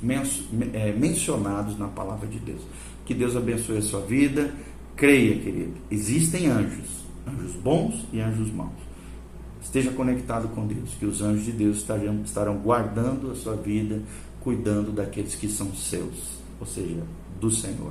é, 0.72 0.92
mencionados 0.92 1.78
na 1.78 1.88
palavra 1.88 2.26
de 2.26 2.38
Deus. 2.38 2.60
Que 3.06 3.14
Deus 3.14 3.36
abençoe 3.36 3.78
a 3.78 3.82
sua 3.82 4.00
vida. 4.00 4.52
Creia, 4.96 5.38
querido, 5.38 5.74
existem 5.90 6.46
anjos, 6.48 7.04
anjos 7.26 7.52
bons 7.56 8.06
e 8.12 8.20
anjos 8.20 8.50
maus. 8.50 8.85
Esteja 9.66 9.90
conectado 9.90 10.46
com 10.54 10.64
Deus, 10.64 10.90
que 10.96 11.04
os 11.04 11.20
anjos 11.20 11.44
de 11.44 11.52
Deus 11.52 11.78
estarão, 11.78 12.22
estarão 12.24 12.56
guardando 12.58 13.32
a 13.32 13.34
sua 13.34 13.56
vida, 13.56 14.00
cuidando 14.40 14.92
daqueles 14.92 15.34
que 15.34 15.48
são 15.48 15.74
seus, 15.74 16.38
ou 16.60 16.66
seja, 16.66 17.02
do 17.40 17.50
Senhor. 17.50 17.90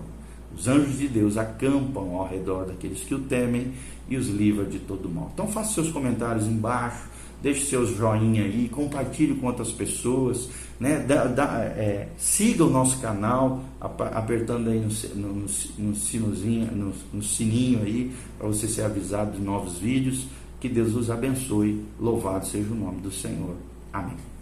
Os 0.56 0.70
anjos 0.70 0.98
de 0.98 1.10
Deus 1.10 1.36
acampam 1.36 2.16
ao 2.16 2.26
redor 2.26 2.66
daqueles 2.66 3.02
que 3.02 3.14
o 3.14 3.20
temem 3.20 3.74
e 4.08 4.16
os 4.16 4.30
livra 4.30 4.64
de 4.64 4.80
todo 4.80 5.10
mal. 5.10 5.30
Então 5.34 5.50
faça 5.50 5.74
seus 5.74 5.92
comentários 5.92 6.48
embaixo, 6.48 7.04
deixe 7.44 7.66
seus 7.66 7.90
joinha 7.90 8.44
aí, 8.44 8.70
compartilhe 8.70 9.36
com 9.36 9.48
outras 9.48 9.74
pessoas, 9.74 10.48
né? 10.80 11.00
Da, 11.00 11.26
da, 11.26 11.60
é, 11.62 12.08
siga 12.18 12.64
o 12.64 12.70
nosso 12.70 13.00
canal, 13.00 13.62
apertando 13.82 14.70
aí 14.70 14.80
no, 14.80 15.22
no, 15.22 15.46
no, 15.78 16.94
no 17.14 17.24
sininho 17.24 17.82
aí, 17.84 18.14
para 18.38 18.48
você 18.48 18.66
ser 18.66 18.84
avisado 18.84 19.34
de 19.34 19.42
novos 19.42 19.78
vídeos. 19.78 20.26
Que 20.66 20.70
Deus 20.70 20.96
os 20.96 21.12
abençoe. 21.12 21.86
Louvado 22.00 22.48
seja 22.48 22.74
o 22.74 22.76
nome 22.76 23.00
do 23.00 23.12
Senhor. 23.12 23.56
Amém. 23.94 24.35